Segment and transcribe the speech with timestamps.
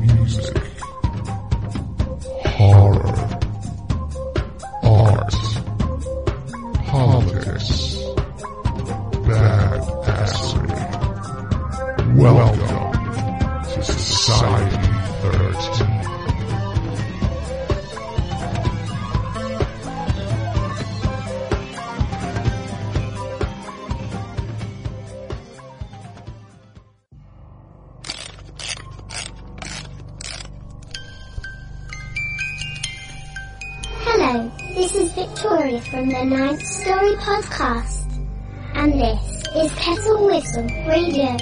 [0.00, 0.56] Music,
[2.44, 3.16] horror,
[4.82, 5.34] art,
[6.86, 7.96] politics,
[9.26, 10.76] badassery.
[12.16, 12.92] Welcome
[13.64, 14.69] to Society
[34.30, 38.06] Hello, this is Victoria from the Ninth Story Podcast.
[38.76, 41.36] And this is Kettle Whistle Radio.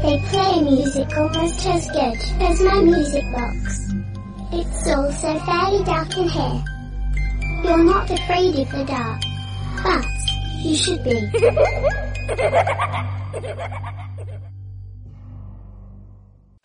[0.00, 3.92] They play music almost as good as my music box.
[4.52, 6.64] It's also fairly dark in here.
[7.62, 9.20] You're not afraid of the dark,
[9.82, 10.06] but
[10.62, 11.28] you should be.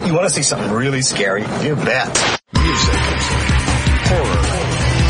[0.08, 1.42] You want to see something really scary?
[1.42, 2.40] You bet.
[2.54, 2.96] Music,
[4.08, 4.49] horror,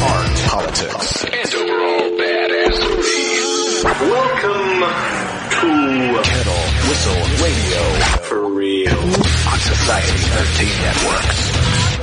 [0.01, 3.83] art, politics, and overall badassery.
[3.83, 4.79] Welcome
[5.59, 7.81] to Kettle Whistle Radio
[8.23, 11.98] for real on Society 13 Networks.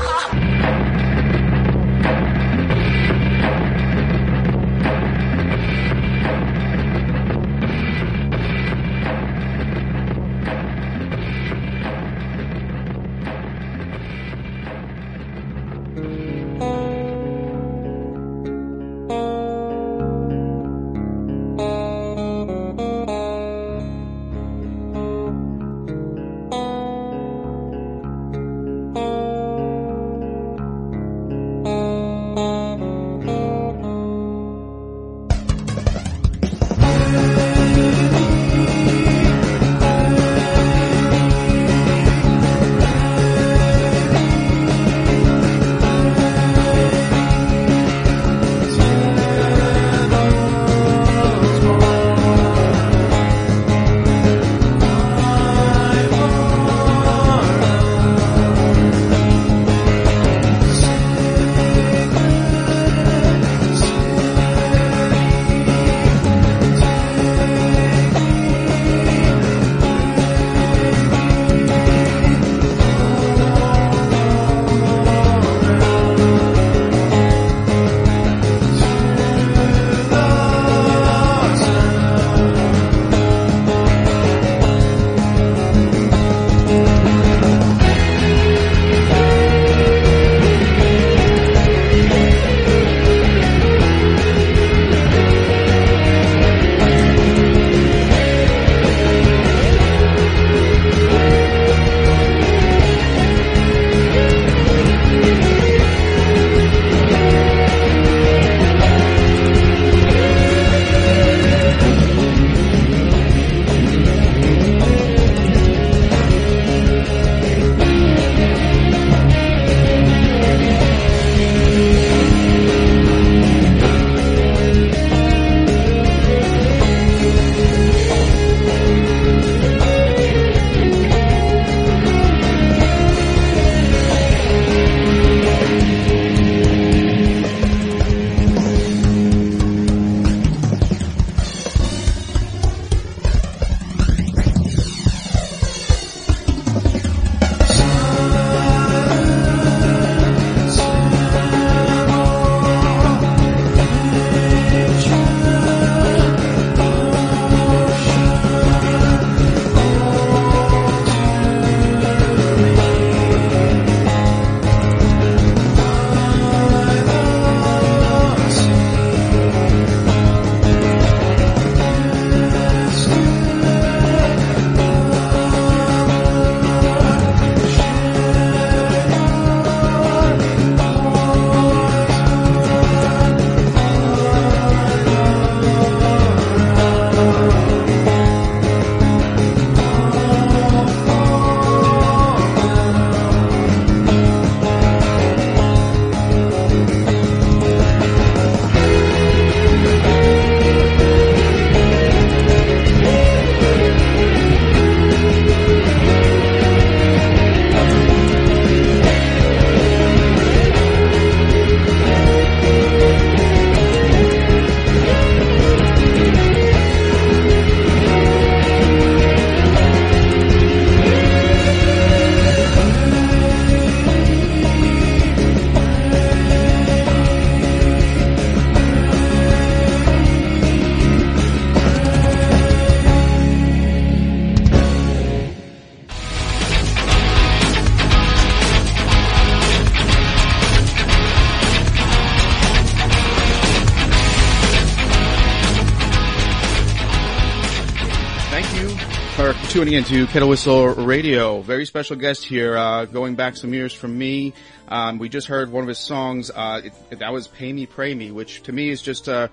[249.77, 251.61] For in to Kettle Whistle Radio.
[251.61, 254.55] Very special guest here, uh, going back some years from me.
[254.89, 258.15] Um, we just heard one of his songs, uh, it, that was Pay Me, Pray
[258.15, 259.49] Me, which to me is just, uh,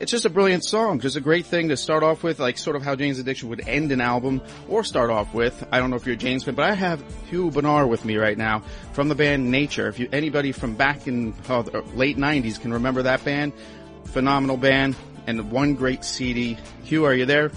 [0.00, 0.98] it's just a brilliant song.
[0.98, 3.60] Just a great thing to start off with, like sort of how Jane's Addiction would
[3.68, 5.64] end an album or start off with.
[5.70, 8.16] I don't know if you're a Jane's fan, but I have Hugh Bonar with me
[8.16, 9.86] right now from the band Nature.
[9.86, 13.52] If you, anybody from back in uh, the late 90s can remember that band,
[14.06, 14.96] phenomenal band
[15.28, 16.58] and one great CD.
[16.82, 17.52] Hugh, are you there?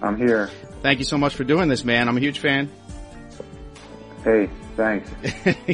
[0.00, 0.48] I'm here.
[0.82, 2.08] Thank you so much for doing this, man.
[2.08, 2.70] I'm a huge fan.
[4.24, 5.10] Hey, thanks.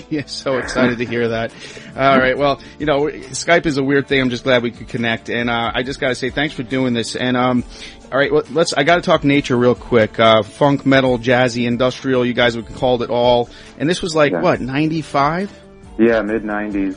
[0.11, 1.53] yeah, so excited to hear that.
[1.97, 4.21] All right, well, you know, Skype is a weird thing.
[4.21, 6.63] I'm just glad we could connect, and uh, I just got to say thanks for
[6.63, 7.17] doing this.
[7.17, 7.65] And um,
[8.13, 8.73] all right, well, let's.
[8.75, 10.21] I got to talk nature real quick.
[10.21, 12.25] Uh, funk, metal, jazzy, industrial.
[12.25, 13.49] You guys have called it all,
[13.79, 14.43] and this was like Yeah.
[14.43, 15.51] what 95.
[15.99, 16.97] Yeah, mid '90s.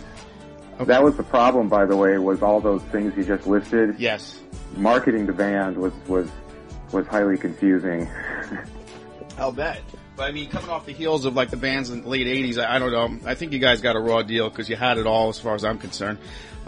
[0.81, 3.95] That was the problem, by the way, was all those things you just listed.
[3.98, 4.39] Yes.
[4.75, 6.30] Marketing the band was was
[6.92, 8.07] was highly confusing.
[9.38, 9.81] I'll bet.
[10.16, 12.57] But I mean, coming off the heels of like the bands in the late '80s,
[12.57, 13.30] I, I don't know.
[13.30, 15.54] I think you guys got a raw deal because you had it all, as far
[15.54, 16.18] as I'm concerned.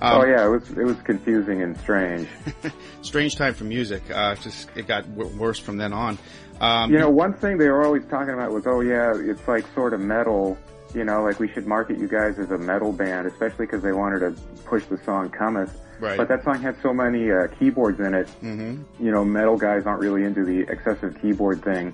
[0.01, 2.27] Um, oh yeah, it was it was confusing and strange.
[3.01, 4.03] strange time for music.
[4.13, 6.17] Uh, just it got w- worse from then on.
[6.61, 9.65] Um, You know, one thing they were always talking about was, oh yeah, it's like
[9.73, 10.57] sort of metal.
[10.95, 13.91] You know, like we should market you guys as a metal band, especially because they
[13.93, 14.31] wanted to
[14.65, 16.17] push the song "Cometh." Right.
[16.17, 18.27] But that song had so many uh, keyboards in it.
[18.41, 19.03] Mm-hmm.
[19.05, 21.93] You know, metal guys aren't really into the excessive keyboard thing.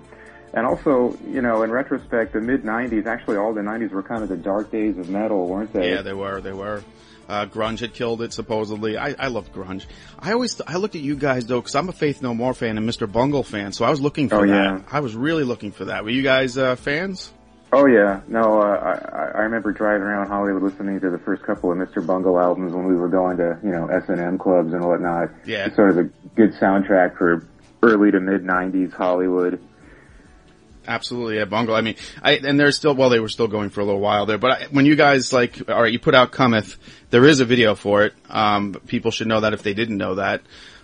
[0.53, 4.23] And also, you know, in retrospect, the mid '90s, actually, all the '90s were kind
[4.23, 5.89] of the dark days of metal, weren't they?
[5.91, 6.39] Yeah, they were.
[6.39, 6.83] They were.
[7.27, 8.97] Uh, grunge had killed it supposedly.
[8.97, 9.85] I, I loved grunge.
[10.19, 12.77] I always, I looked at you guys though, cause I'm a Faith No More fan
[12.77, 13.11] and Mr.
[13.11, 14.53] Bungle fan, so I was looking for Oh, that.
[14.53, 14.81] yeah.
[14.91, 16.03] I was really looking for that.
[16.03, 17.33] Were you guys, uh, fans?
[17.77, 18.65] Oh yeah, no, uh,
[19.11, 22.05] I, I- I remember driving around Hollywood listening to the first couple of Mr.
[22.05, 25.29] Bungle albums when we were going to, you know, S&M clubs and whatnot.
[25.45, 25.65] Yeah.
[25.65, 26.03] It's sort of a
[26.35, 27.45] good soundtrack for
[27.83, 29.61] early to mid 90s Hollywood.
[30.87, 31.75] Absolutely, yeah, Bungle.
[31.75, 34.25] I mean, I, and they're still, well, they were still going for a little while
[34.25, 36.77] there, but I, when you guys like, alright, you put out Cometh,
[37.09, 38.13] there is a video for it.
[38.29, 40.41] Um, people should know that if they didn't know that.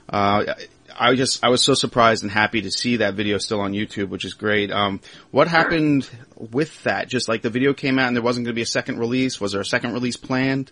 [0.09, 0.55] Uh,
[1.01, 4.09] I just, I was so surprised and happy to see that video still on YouTube,
[4.09, 4.71] which is great.
[4.71, 7.07] Um, what happened with that?
[7.09, 9.41] Just like the video came out and there wasn't going to be a second release.
[9.41, 10.71] Was there a second release planned?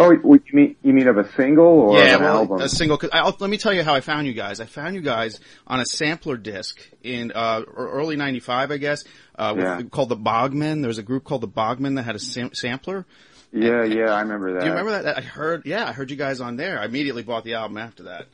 [0.00, 2.60] Oh, you mean, you mean of a single or yeah, an well, album?
[2.60, 2.96] a single.
[2.98, 4.60] Cause I'll, let me tell you how I found you guys.
[4.60, 9.02] I found you guys on a sampler disc in uh, early '95, I guess,
[9.36, 9.82] uh, with, Yeah.
[9.90, 10.82] called the Bogmen.
[10.82, 13.06] There was a group called the Bogmen that had a sam- sampler.
[13.52, 14.60] yeah, yeah, I remember that.
[14.60, 15.18] Do you remember that?
[15.18, 15.66] I heard.
[15.66, 16.78] Yeah, I heard you guys on there.
[16.78, 18.26] I immediately bought the album after that.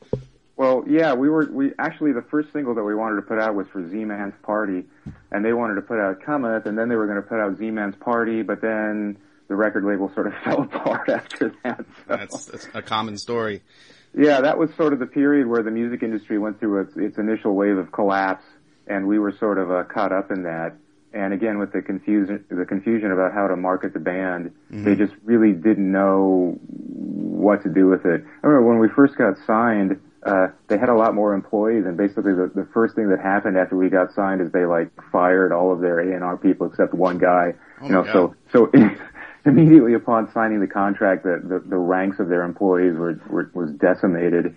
[0.57, 3.55] Well, yeah, we were, we, actually the first single that we wanted to put out
[3.55, 4.85] was for Z-Man's Party,
[5.33, 7.59] and they wanted to put out Cometh, and then they were going to put out
[7.59, 9.17] Z-Man's Party, but then
[9.49, 11.79] the record label sort of fell apart after that.
[11.79, 12.05] So.
[12.07, 13.63] That's, that's a common story.
[14.17, 17.19] Yeah, that was sort of the period where the music industry went through its, its
[17.19, 18.45] initial wave of collapse,
[18.87, 20.77] and we were sort of uh, caught up in that.
[21.13, 25.13] And again, with the confusion, the confusion about how to market the band, they just
[25.23, 28.25] really didn't know what to do with it.
[28.43, 31.97] I remember when we first got signed, uh, they had a lot more employees, and
[31.97, 35.53] basically the, the first thing that happened after we got signed is they like fired
[35.53, 37.53] all of their A&R people except one guy.
[37.81, 38.73] Oh you know, so so
[39.45, 43.71] immediately upon signing the contract, the, the, the ranks of their employees were, were was
[43.73, 44.57] decimated.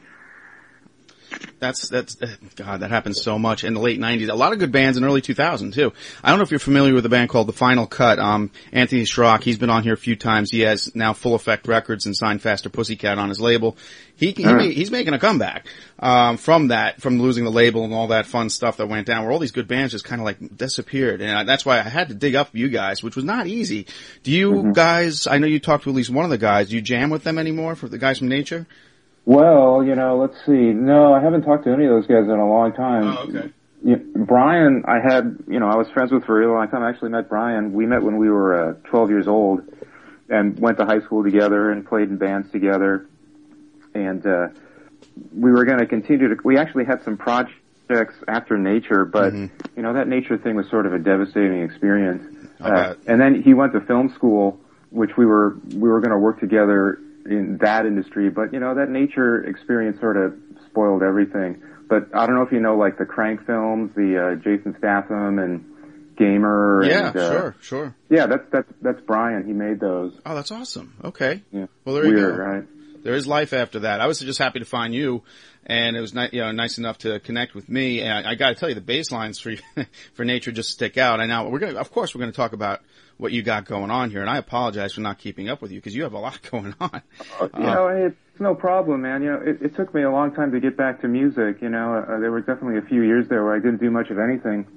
[1.60, 2.82] That's that's uh, God.
[2.82, 4.30] That happens so much in the late '90s.
[4.30, 5.92] A lot of good bands in early 2000 too.
[6.24, 8.20] I don't know if you're familiar with a band called The Final Cut.
[8.20, 9.44] Um, Anthony Schrock.
[9.44, 10.52] He's been on here a few times.
[10.52, 13.78] He has now Full Effect Records and signed Faster Pussycat on his label.
[14.16, 15.68] He, he he's making a comeback
[16.00, 19.24] um, from that, from losing the label and all that fun stuff that went down,
[19.24, 21.22] where all these good bands just kind of like disappeared.
[21.22, 23.86] And I, that's why I had to dig up you guys, which was not easy.
[24.24, 25.28] Do you guys?
[25.28, 26.70] I know you talked to at least one of the guys.
[26.70, 27.76] Do you jam with them anymore?
[27.76, 28.66] For the guys from Nature?
[29.28, 30.72] Well, you know, let's see.
[30.72, 33.04] No, I haven't talked to any of those guys in a long time.
[33.04, 33.54] Oh, okay.
[33.84, 36.82] You Brian, I had, you know, I was friends with for a really long time.
[36.82, 37.74] I actually met Brian.
[37.74, 39.64] We met when we were uh, 12 years old
[40.30, 43.06] and went to high school together and played in bands together.
[43.94, 44.48] And, uh,
[45.36, 49.52] we were going to continue to, we actually had some projects after nature, but, you
[49.76, 52.24] know, that nature thing was sort of a devastating experience.
[52.62, 54.58] I Uh, and then he went to film school,
[54.90, 58.76] which we were, we were going to work together in that industry, but you know,
[58.76, 60.34] that nature experience sort of
[60.70, 61.62] spoiled everything.
[61.90, 65.40] But I don't know if you know, like the Crank films, the, uh, Jason Statham
[65.40, 65.64] and
[66.18, 66.84] Gamer.
[66.84, 67.96] Yeah, and, uh, sure, sure.
[68.10, 69.46] Yeah, that's, that's, that's Brian.
[69.46, 70.14] He made those.
[70.26, 70.96] Oh, that's awesome.
[71.04, 71.44] Okay.
[71.52, 71.68] Yeah.
[71.86, 72.44] Well, there you Weird, go.
[72.44, 72.64] right?
[73.08, 74.02] There is life after that.
[74.02, 75.24] I was just happy to find you,
[75.66, 78.02] and it was ni- you know nice enough to connect with me.
[78.02, 79.56] And I, I got to tell you, the baselines for
[80.14, 81.22] for nature just stick out.
[81.22, 82.82] And now we're gonna, of course, we're going to talk about
[83.16, 84.20] what you got going on here.
[84.20, 86.76] And I apologize for not keeping up with you because you have a lot going
[86.82, 87.02] on.
[87.42, 89.24] you know, it's no problem, man.
[89.24, 91.62] You know, it, it took me a long time to get back to music.
[91.62, 94.10] You know, uh, there were definitely a few years there where I didn't do much
[94.10, 94.68] of anything,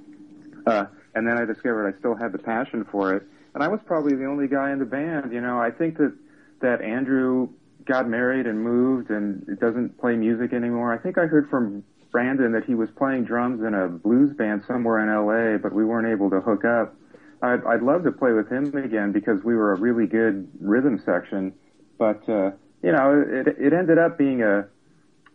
[0.69, 0.85] uh,
[1.17, 3.25] and then I discovered I still had the passion for it.
[3.55, 5.33] And I was probably the only guy in the band.
[5.33, 6.17] You know, I think that
[6.61, 7.49] that Andrew
[7.87, 10.93] got married and moved and doesn't play music anymore.
[10.93, 14.63] I think I heard from Brandon that he was playing drums in a blues band
[14.67, 16.95] somewhere in LA, but we weren't able to hook up.
[17.43, 21.01] I'd, I'd love to play with him again because we were a really good rhythm
[21.05, 21.55] section,
[21.99, 22.51] but uh,
[22.83, 24.67] you know, it, it ended up being a,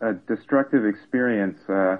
[0.00, 1.96] a destructive experience uh,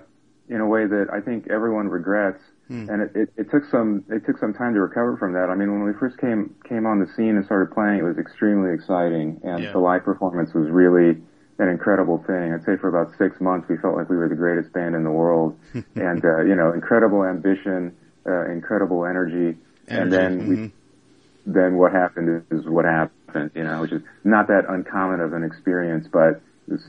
[0.49, 2.43] in a way that I think everyone regrets.
[2.68, 2.90] Hmm.
[2.90, 5.50] And it, it, it took some it took some time to recover from that.
[5.50, 8.18] I mean, when we first came came on the scene and started playing, it was
[8.18, 9.73] extremely exciting, and Yeah.
[9.73, 11.16] the live performance was really
[11.58, 12.52] an incredible thing.
[12.52, 15.04] I'd say for about six months, we felt like we were the greatest band in
[15.04, 15.56] the world,
[15.94, 17.96] and uh, you know, incredible ambition,
[18.26, 19.56] uh, incredible energy,
[19.88, 20.73] and then we mhm.
[21.46, 25.32] then what happened is, is what happened, you know, which is not that uncommon of
[25.35, 26.82] an experience, but it's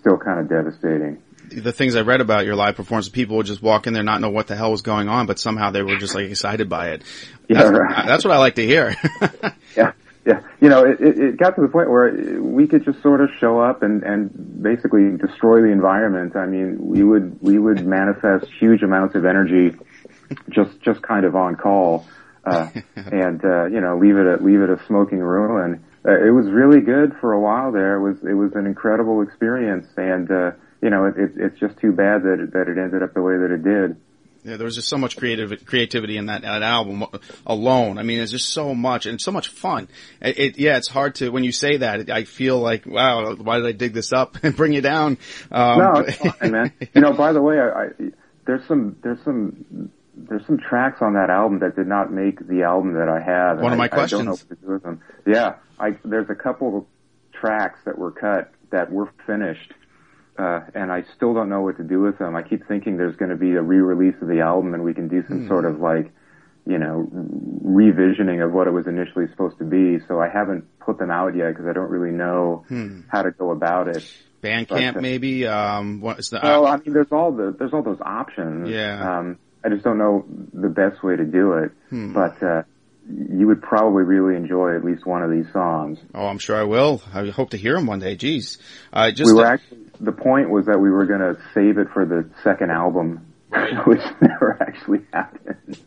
[0.00, 1.22] still kind of devastating.
[1.48, 4.20] The things I read about your live performance, people would just walk in there not
[4.20, 6.90] know what the hell was going on, but somehow they were just like excited by
[6.90, 7.02] it.
[7.48, 8.06] Yeah, That's, right.
[8.06, 8.94] that's what I like to hear.
[9.76, 9.92] Yeah,
[10.26, 10.42] yeah.
[10.60, 13.58] You know, it, it, got to the point where we could just sort of show
[13.58, 16.36] up and, and basically destroy the environment.
[16.36, 19.74] I mean, we would, we would manifest huge amounts of energy
[20.50, 22.06] just, just kind of on call.
[22.44, 25.82] Uh, and, uh, you know, leave it a, leave it a smoking ruin.
[26.04, 27.96] Uh, it was really good for a while there.
[27.96, 29.86] It was, it was an incredible experience.
[29.96, 30.50] And, uh,
[30.82, 33.22] you know, it, it, it's just too bad that it, that it ended up the
[33.22, 33.96] way that it did.
[34.44, 37.04] Yeah, there was just so much creative creativity in that, that album
[37.46, 37.98] alone.
[37.98, 39.86] I mean, it's just so much and so much fun.
[40.20, 42.00] It, it yeah, it's hard to when you say that.
[42.00, 45.18] It, I feel like, wow, why did I dig this up and bring you down?
[45.52, 46.72] Um, No, it's fine, man.
[46.92, 47.88] You know, by the way, I, I
[48.44, 52.64] there's some there's some there's some tracks on that album that did not make the
[52.64, 53.60] album that I have.
[53.60, 54.44] One of my I, I don't know questions.
[54.48, 55.00] what to do with them.
[55.24, 56.84] Yeah, I there's a couple of
[57.32, 59.72] tracks that were cut that were finished.
[60.38, 62.34] Uh, and I still don't know what to do with them.
[62.36, 65.08] I keep thinking there's going to be a re-release of the album and we can
[65.08, 66.10] do some sort of like,
[66.66, 67.06] you know,
[67.64, 69.98] revisioning of what it was initially supposed to be.
[70.08, 72.64] So I haven't put them out yet because I don't really know
[73.08, 74.04] how to go about it.
[74.42, 75.46] Bandcamp, But, uh, maybe.
[75.46, 76.40] Um, what's the?
[76.42, 78.68] Well, I mean, there's all the there's all those options.
[78.68, 79.18] Yeah.
[79.18, 81.70] Um, I just don't know the best way to do it.
[81.90, 82.12] Hmm.
[82.12, 82.62] But uh,
[83.08, 85.98] you would probably really enjoy at least one of these songs.
[86.14, 87.02] oh, I'm sure I will.
[87.14, 88.16] I hope to hear them one day.
[88.16, 88.58] Jeez,
[88.92, 91.88] uh, just we were actually the point was that we were going to save it
[91.92, 93.32] for the second album,
[93.86, 95.78] which never actually happened.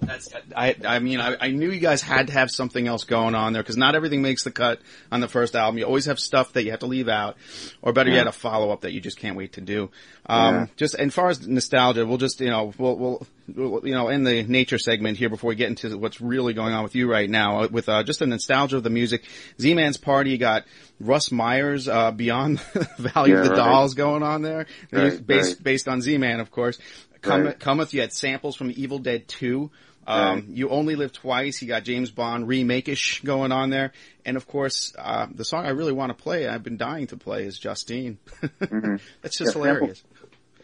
[0.00, 3.34] That's, I, I mean, I, I knew you guys had to have something else going
[3.34, 5.76] on there because not everything makes the cut on the first album.
[5.78, 7.36] You always have stuff that you have to leave out,
[7.82, 9.90] or better yet, a follow up that you just can't wait to do.
[10.26, 10.66] Um, Yeah.
[10.76, 13.26] just as far as nostalgia, we'll just you know we'll we'll
[13.56, 16.82] you know in the nature segment here before we get into what's really going on
[16.82, 19.24] with you right now uh, with uh, just the nostalgia of the music.
[19.60, 20.64] Z-Man's party got
[21.00, 23.56] Russ Meyer's uh, beyond the Valley of the right.
[23.56, 25.62] Dolls going on there, Right, based right.
[25.64, 26.78] based on Z-Man of course.
[27.20, 27.46] Come.
[27.54, 29.70] Cometh, you had samples from Evil Dead 2.
[30.06, 30.46] Um.
[30.50, 31.60] You Only Live Twice.
[31.60, 33.92] You got James Bond remake-ish going on there.
[34.24, 37.16] And of course, uh, the song I really want to play, I've been dying to
[37.18, 38.18] play, is Justine.
[38.60, 40.02] That's just Yeah, hilarious.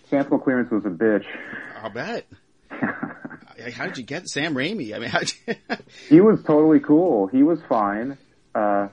[0.08, 1.26] Sample clearance was a bitch.
[1.82, 2.26] I'll bet.
[3.72, 4.94] How did you get Sam Raimi?
[4.94, 5.10] I mean,
[5.46, 5.76] you...
[6.08, 7.26] He was totally cool.
[7.28, 8.18] He was fine.
[8.54, 8.88] Uh,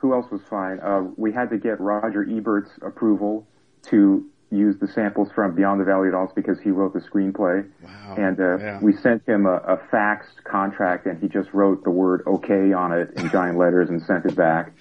[0.00, 0.80] who else was fine?
[0.80, 3.46] Uh, we had to get Roger Ebert's approval
[3.90, 7.68] to use the samples from Beyond the Valley of Dolls because he wrote the screenplay.
[7.82, 8.14] Wow.
[8.16, 8.78] And uh, Yeah.
[8.80, 12.92] we sent him a, a faxed contract, and he just wrote the word "okay" on
[12.92, 14.72] it in giant letters and sent it back.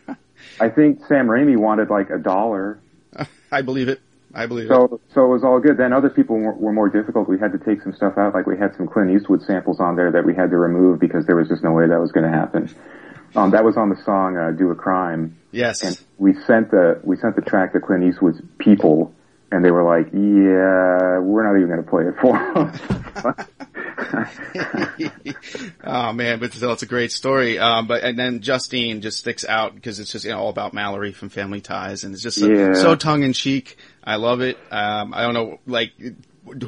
[0.60, 2.78] I think Sam Raimi wanted like a dollar,
[3.52, 4.00] I believe it.
[4.34, 4.68] I believe it.
[4.74, 5.76] so so it was all good.
[5.78, 7.28] Then other people were, were more difficult.
[7.28, 9.96] We had to take some stuff out, like we had some Clint Eastwood samples on
[9.96, 12.30] there that we had to remove because there was just no way that was going
[12.30, 12.68] to happen.
[13.34, 15.82] Um, that was on the song uh, "Do a Crime," Yes.
[15.82, 19.12] and we sent the we sent the track to Clint Eastwood's people,
[19.52, 23.36] and they were like, "Yeah, we're not even going to play it for them."
[25.84, 27.58] oh man, but still, it's a great story.
[27.58, 30.72] Um, but and then Justine just sticks out because it's just you know, all about
[30.74, 32.74] Mallory from Family Ties, and it's just so, Yeah.
[32.74, 33.76] so tongue in cheek.
[34.06, 34.56] I love it.
[34.70, 35.92] Um, I don't know, like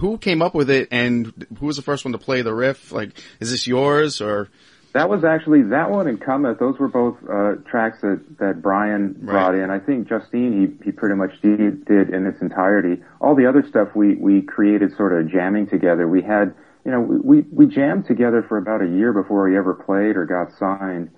[0.00, 2.90] who came up with it, and who was the first one to play the riff?
[2.92, 4.49] Like, is this yours or?
[4.95, 6.59] That was actually that one and Cometh.
[6.59, 9.62] Those were both uh, tracks that that Brian brought Right.
[9.62, 9.71] in.
[9.71, 13.02] I think Justine he he pretty much did, did in its entirety.
[13.21, 16.09] All the other stuff we we created sort of jamming together.
[16.09, 16.54] We had
[16.85, 20.25] you know we we jammed together for about a year before we ever played or
[20.25, 21.11] got signed,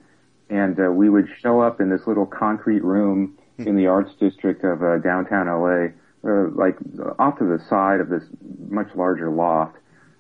[0.50, 4.65] and uh, we would show up in this little concrete room in the arts district
[4.65, 5.89] of uh, downtown LA,
[6.25, 6.77] uh, like
[7.19, 8.23] off to the side of this
[8.69, 9.77] much larger loft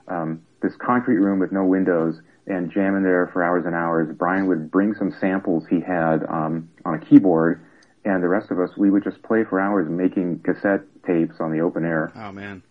[0.08, 4.14] um, this concrete room with no windows and jam in there for hours and hours.
[4.16, 7.64] Brian would bring some samples he had um, on a keyboard,
[8.04, 11.52] and the rest of us, we would just play for hours making cassette tapes on
[11.52, 12.12] the open air.
[12.16, 12.62] Oh man.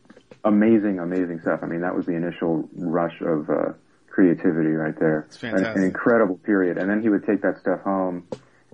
[0.43, 1.59] Amazing, amazing stuff.
[1.63, 3.73] I mean, that was the initial rush of uh,
[4.09, 5.25] creativity right there.
[5.27, 5.77] It's An, fantastic.
[5.77, 6.77] an incredible period.
[6.77, 8.25] And then he would take that stuff home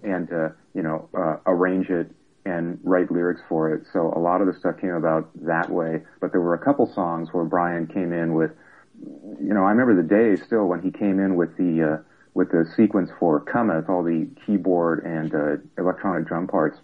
[0.04, 2.12] and, uh, you know, uh, arrange it
[2.46, 3.86] and write lyrics for it.
[3.92, 6.04] So a lot of the stuff came about that way.
[6.22, 8.52] But there were a couple songs where Brian came in with,
[9.42, 12.04] you know, I remember the day still when he came in with the, uh,
[12.36, 16.78] with the sequence for Cometh, all the keyboard and, uh, electronic drum parts,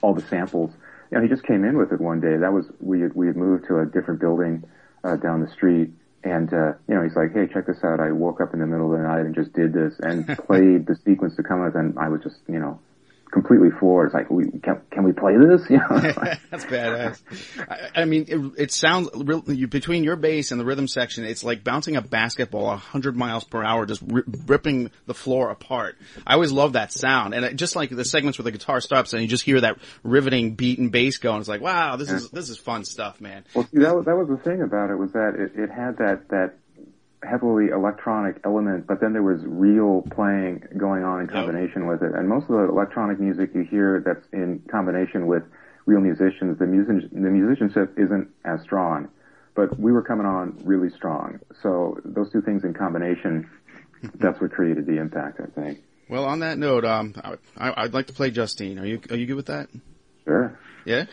[0.00, 0.70] all the samples.
[1.10, 2.36] You know, he just came in with it one day.
[2.36, 4.62] That was, we had, we had moved to a different building,
[5.02, 5.90] uh, down the street.
[6.22, 8.00] And, uh, you know, he's like, hey, check this out.
[8.00, 10.86] I woke up in the middle of the night and just did this and played
[10.86, 12.78] the sequence to Cometh and I was just, you know,
[13.32, 14.06] completely floored.
[14.06, 15.62] It's like, we, can, can we play this?
[15.74, 15.86] You know,
[16.50, 17.20] That's badass.
[17.68, 19.08] I, I mean, it, it sounds
[19.48, 23.16] you, between your bass and the rhythm section, it's like bouncing a basketball a hundred
[23.16, 25.96] miles per hour, just ri ripping the floor apart.
[26.26, 29.14] I always love that sound, and it, just like the segments where the guitar stops
[29.14, 31.40] and you just hear that riveting beat and bass going.
[31.40, 33.44] It's like, wow, this is this is fun stuff, man.
[33.54, 35.96] Well, see, that was, that was the thing about it was that it, it had
[35.98, 36.54] that, that
[37.28, 42.12] heavily electronic element, but then there was real playing going on in combination with it.
[42.14, 45.42] And most of the electronic music you hear that's in combination with
[45.86, 49.08] real musicians, the music, the musicianship isn't as strong.
[49.54, 51.38] But we were coming on really strong.
[51.62, 53.48] So those two things in combination,
[54.14, 55.78] that's what created the impact, I think.
[56.08, 57.14] Well, on that note, um,
[57.56, 58.78] I, I'd like to play Justine.
[58.78, 59.68] Are you are you good with that?
[60.24, 60.58] Sure.
[60.84, 61.06] Yeah.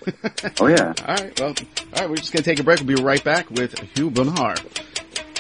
[0.60, 0.94] Oh yeah.
[1.08, 1.40] All right.
[1.40, 2.10] Well, all right.
[2.10, 2.80] We're just gonna take a break.
[2.80, 4.56] We'll be right back with Hugh Bonar.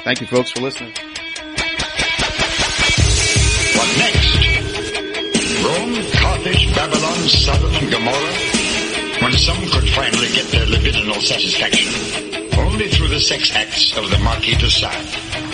[0.03, 0.93] Thank you, folks, for listening.
[3.77, 4.33] What next?
[5.63, 8.33] Rome, Carthage, Babylon, Sodom, and Gomorrah?
[9.21, 11.93] When some could finally get their libidinal satisfaction,
[12.57, 15.50] only through the sex acts of the Marquis de Sade.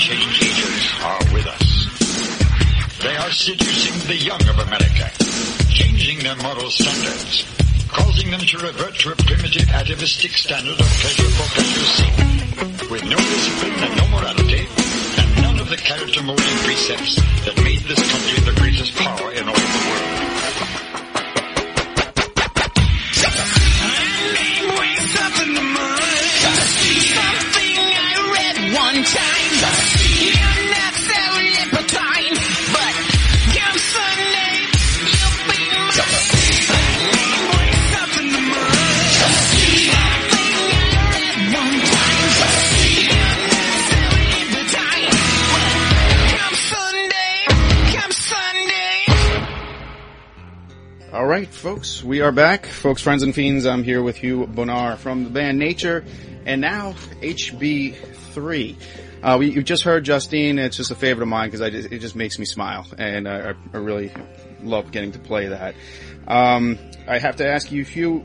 [0.00, 1.68] Change agents are with us.
[3.04, 5.12] They are seducing the young of America,
[5.68, 7.44] changing their moral standards,
[7.86, 13.04] causing them to revert to a primitive atavistic standard of pleasure for pleasure's sake, with
[13.04, 14.64] no discipline and no morality,
[15.20, 19.46] and none of the character molding precepts that made this country the greatest power in
[19.46, 20.09] all the world.
[51.60, 52.64] Folks, we are back.
[52.66, 56.04] Folks, friends and fiends, I'm here with Hugh Bonar from the band Nature.
[56.46, 58.76] and now HB3.
[59.22, 60.58] Uh, we, you just heard Justine.
[60.58, 63.76] It's just a favorite of mine because it just makes me smile, and I, I
[63.76, 64.10] really
[64.62, 65.74] love getting to play that.
[66.26, 68.24] Um, I have to ask you if you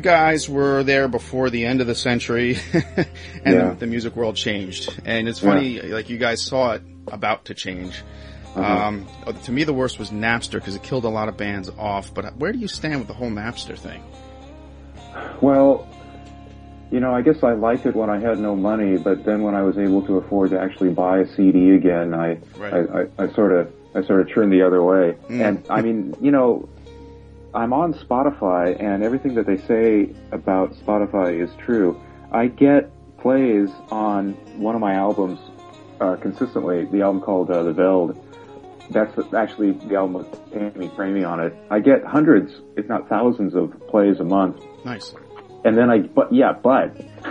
[0.00, 3.06] guys were there before the end of the century, and
[3.44, 3.70] Yeah.
[3.70, 5.00] the, the music world changed.
[5.04, 8.00] And it's funny, like you guys saw it about to change.
[8.56, 8.62] Uh-huh.
[8.62, 9.06] Um,
[9.44, 12.12] to me, the worst was Napster because it killed a lot of bands off.
[12.12, 14.02] But where do you stand with the whole Napster thing?
[15.40, 15.88] Well,
[16.90, 19.54] you know, I guess I liked it when I had no money, but then when
[19.54, 22.74] I was able to afford to actually buy a CD again, I Right.
[22.74, 25.16] I, I, I sort of I sort of turned the other way.
[25.28, 25.40] Mm.
[25.40, 26.68] And I mean, you know,
[27.54, 32.00] I'm on Spotify, and everything that they say about Spotify is true.
[32.32, 35.38] I get plays on one of my albums
[36.00, 36.84] uh, consistently.
[36.86, 38.16] The album called uh, The Veld.
[38.90, 41.54] That's actually the album with Tammy Framey on it.
[41.70, 45.14] I get hundreds, if not thousands, of plays a month Nice.
[45.64, 46.88] and then I, but yeah, but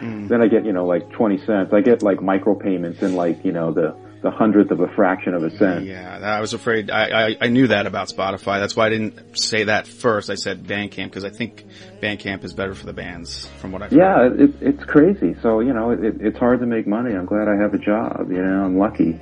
[0.00, 0.26] hmm.
[0.28, 1.72] then I get you know like twenty cents.
[1.72, 5.42] I get like micropayments in like you know the the hundredth of a fraction of
[5.42, 5.84] a cent.
[5.84, 6.90] Yeah, I was afraid.
[6.92, 8.60] I, I I knew that about Spotify.
[8.60, 10.30] That's why I didn't say that first.
[10.30, 11.64] I said Bandcamp because I think
[12.00, 14.40] Bandcamp is better for the bands, from what I've Yeah, heard.
[14.40, 15.34] it, it's crazy.
[15.42, 17.14] So you know it, it's hard to make money.
[17.14, 18.30] I'm glad I have a job.
[18.30, 19.18] You know, I'm lucky.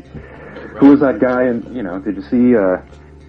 [0.78, 1.44] Who was that guy?
[1.44, 2.78] And you know, did you see uh,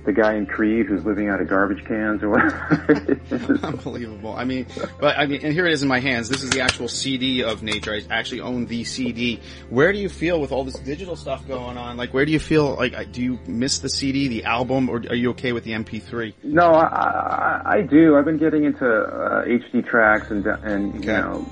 [0.05, 3.19] the guy in Creed who's living out of garbage cans or whatever?
[3.63, 4.33] Unbelievable.
[4.35, 4.65] I mean,
[4.99, 6.27] but I mean, and here it is in my hands.
[6.29, 7.93] This is the actual CD of Nature.
[8.09, 9.39] I actually own the CD.
[9.69, 11.97] Where do you feel with all this digital stuff going on?
[11.97, 12.93] Like, where do you feel like?
[12.95, 16.33] I- Do you miss the CD, the album, or are you okay with the MP3?
[16.43, 18.15] No, I, I, I do.
[18.17, 21.07] I've been getting into uh, HD tracks and and Okay.
[21.07, 21.45] you know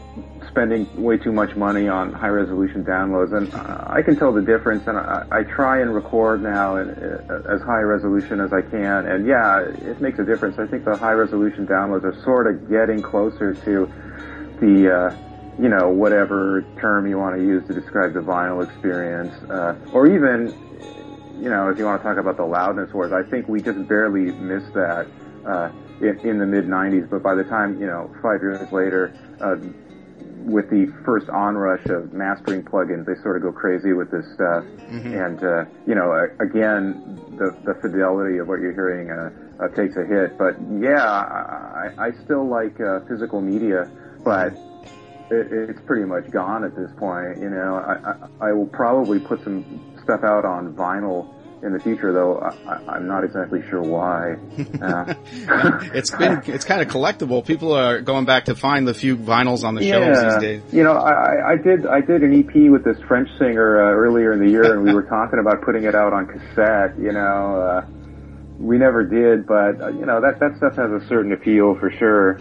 [0.49, 4.87] spending way too much money on high resolution downloads, and I can tell the difference.
[4.87, 9.05] And I, I try and record now in, uh, as high resolution as I can,
[9.05, 10.59] and yeah, it makes a difference.
[10.59, 13.91] I think the high resolution downloads are sort of getting closer to
[14.59, 14.93] the.
[14.93, 15.25] Uh,
[15.59, 20.07] you know, whatever term you want to use to describe the vinyl experience, uh, or
[20.07, 20.47] even
[21.37, 23.85] you know, if you want to talk about the loudness wars, I think we just
[23.87, 25.07] barely missed that
[25.45, 27.09] uh, in, in the mid '90s.
[27.09, 29.57] But by the time you know, five years later, uh,
[30.45, 34.63] with the first onrush of mastering plugins, they sort of go crazy with this stuff.
[35.13, 39.31] And uh, you know, again, the the fidelity of what you're hearing uh,
[39.63, 40.37] uh, takes a hit.
[40.37, 43.89] But yeah, I, I still like uh, physical media,
[44.23, 44.53] but
[45.31, 47.39] it, it's pretty much gone at this point.
[47.39, 49.63] You know, I, I, I will probably put some
[50.03, 54.35] stuff out on vinyl in the future, though I, I, I'm not exactly sure why.
[54.81, 55.13] Uh,
[55.93, 57.45] It's been, it's kind of collectible.
[57.45, 60.73] People are going back to find the few vinyls on the shelves these days.
[60.73, 64.31] You know, I, I- did I did an EP with this French singer uh, earlier
[64.33, 66.97] in the year, and we were talking about putting it out on cassette.
[66.97, 67.85] You know, uh,
[68.57, 71.91] we never did, but uh, you know that that stuff has a certain appeal for
[71.91, 72.39] sure.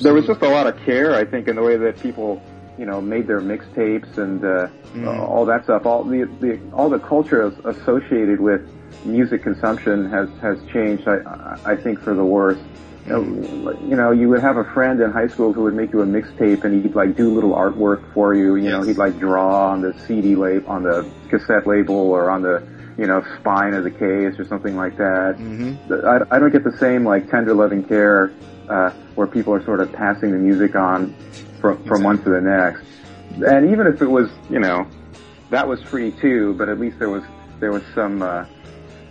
[0.00, 2.42] There was just a lot of care, I think, in the way that people,
[2.78, 4.68] you know, made their mixtapes and uh,
[5.04, 5.84] uh, all that stuff.
[5.84, 8.68] All the, the all the culture associated with
[9.04, 11.06] music consumption has has changed.
[11.08, 12.58] I I think for the worse.
[13.06, 15.94] You know, you know, you would have a friend in high school who would make
[15.94, 18.56] you a mixtape, and he'd like do little artwork for you.
[18.56, 22.42] You know, he'd like draw on the CD label, on the cassette label, or on
[22.42, 22.62] the
[22.98, 25.36] you know spine of the case, or something like that.
[25.38, 26.06] Mm-hmm.
[26.06, 28.30] I, I don't get the same like tender loving care
[28.68, 31.14] uh, where people are sort of passing the music on
[31.60, 32.84] from from one to the next.
[33.46, 34.86] And even if it was, you know,
[35.50, 37.22] that was free too, but at least there was
[37.60, 38.46] there was some uh,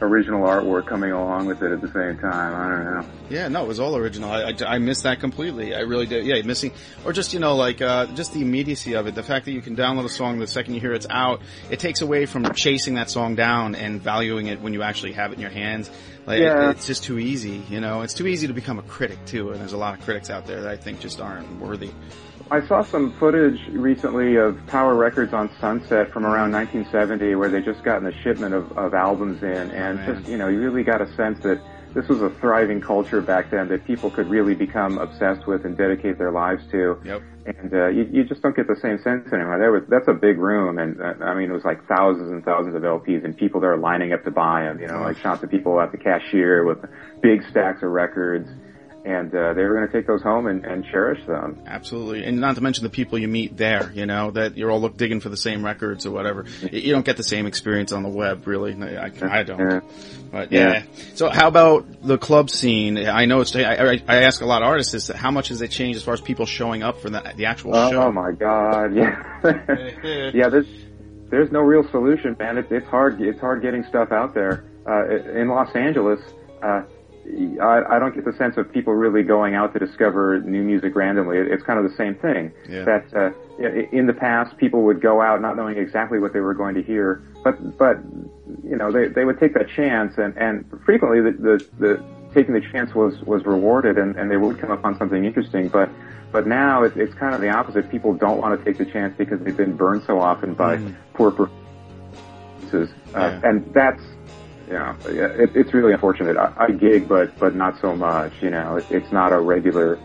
[0.02, 2.54] original artwork coming along with it at the same time.
[2.54, 3.14] I don't know.
[3.30, 4.32] Yeah, no, it was all original.
[4.32, 5.76] I, I, I missed that completely.
[5.76, 6.26] I really did.
[6.26, 6.72] Yeah, missing,
[7.06, 9.16] or just, you know, like, uh, just the immediacy of it.
[9.16, 11.80] The fact that you can download a song the second you hear it's out, it
[11.80, 15.36] takes away from chasing that song down and valuing it when you actually have it
[15.36, 15.90] in your hands.
[16.28, 16.70] Like, Yeah.
[16.72, 18.02] it's just too easy, you know?
[18.02, 20.46] It's too easy to become a critic too, and there's a lot of critics out
[20.46, 21.90] there that I think just aren't worthy.
[22.52, 27.62] I saw some footage recently of Tower Records on Sunset from around 1970 where they
[27.62, 30.16] just gotten a shipment of, of albums in oh, and man.
[30.18, 31.60] just, you know, you really got a sense that
[31.98, 35.76] this was a thriving culture back then that people could really become obsessed with and
[35.76, 37.02] dedicate their lives to.
[37.04, 37.24] Yep.
[37.48, 39.58] And, uh, you, you just don't get the same sense anymore.
[39.58, 42.46] There was, that's a big room and, uh, I mean, it was like thousands and
[42.46, 45.18] thousands of LPs and people that are lining up to buy them, you know, like
[45.18, 46.78] shots of people at the cashier with
[47.24, 48.48] big stacks of records.
[49.06, 51.62] And, uh, they were going to take those home and, and cherish them.
[51.66, 53.90] Absolutely, and not to mention the people you meet there.
[53.96, 56.44] You know that you're all look digging for the same records or whatever.
[56.62, 58.74] You you don't get the same experience on the web, really.
[58.74, 59.60] I, I don't.
[59.60, 59.80] Yeah.
[60.30, 60.84] But yeah.
[61.16, 62.98] So how about the club scene?
[62.98, 63.56] I know it's.
[63.56, 65.08] I, I, I ask a lot of artists this.
[65.08, 67.76] How much has it changed as far as people showing up for the, the actual
[67.78, 68.12] Oh, show?
[68.12, 69.24] my god, yeah,
[70.34, 70.50] yeah.
[70.50, 70.68] There's
[71.30, 72.58] there's no real solution, man.
[72.58, 73.22] It, it's hard.
[73.22, 74.66] It's hard getting stuff out there.
[74.86, 75.08] Uh,
[75.40, 76.20] in Los Angeles,
[76.62, 76.82] uh,
[77.62, 80.96] I, I don't get the sense of people really going out to discover new music
[80.96, 81.38] randomly.
[81.38, 82.52] It- It's kind of the same thing.
[82.70, 82.86] Yeah.
[82.86, 83.32] That uh,
[83.92, 86.84] in the past, people would go out not knowing exactly what they were going to
[86.84, 87.98] hear, but but
[88.64, 92.54] you know they they would take that chance, and and frequently the the, the taking
[92.54, 95.90] the chance was was rewarded, and and they would come upon something interesting, but.
[96.30, 97.90] But now it, it's kind of the opposite.
[97.90, 100.76] People don't want to take the chance because they've been burned so often by
[101.14, 103.40] poor performances, uh, Yeah.
[103.50, 104.04] and that's
[104.74, 106.38] know, it, it's really unfortunate.
[106.38, 108.34] I, I gig, but but not so much.
[108.42, 110.00] You know, it, it's not a regular,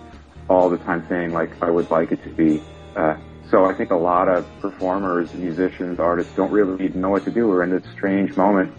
[0.48, 2.62] all the time thing like I would like it to be.
[2.96, 3.16] Uh,
[3.50, 7.48] so I think a lot of performers, musicians, artists don't really know what to do.
[7.48, 8.72] We're in this strange moment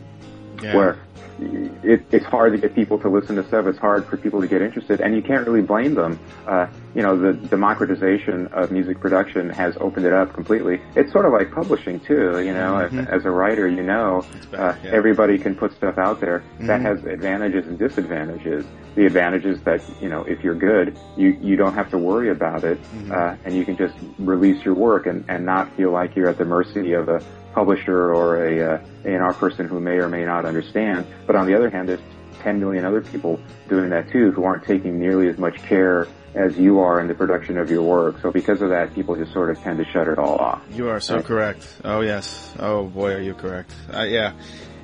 [0.63, 0.75] Yeah.
[0.75, 0.99] where
[1.39, 3.65] it, it's hard to get people to listen to stuff.
[3.65, 6.19] It's hard for people to get interested, and you can't really blame them.
[6.47, 10.81] Uh, you know, the democratization of music production has opened it up completely.
[10.95, 12.41] It's sort of like publishing too.
[12.41, 14.91] You know, as, as a writer, you know, uh, yeah.
[14.91, 18.65] everybody can put stuff out there that has advantages and disadvantages.
[18.95, 22.63] The advantages that you know, if you're good, you you don't have to worry about
[22.63, 22.79] it,
[23.11, 26.37] uh, and you can just release your work and and not feel like you're at
[26.37, 27.23] the mercy of a
[27.53, 31.05] publisher or a uh, A&R person who may or may not understand.
[31.25, 32.01] But on the other hand, there's
[32.41, 33.39] 10 million other people
[33.69, 37.13] doing that too who aren't taking nearly as much care as you are in the
[37.13, 38.19] production of your work.
[38.21, 40.61] So because of that, people just sort of tend to shut it all off.
[40.71, 41.67] You are so correct.
[41.83, 42.53] Oh yes.
[42.59, 43.71] Oh boy, are you correct?
[43.93, 44.33] Uh, yeah.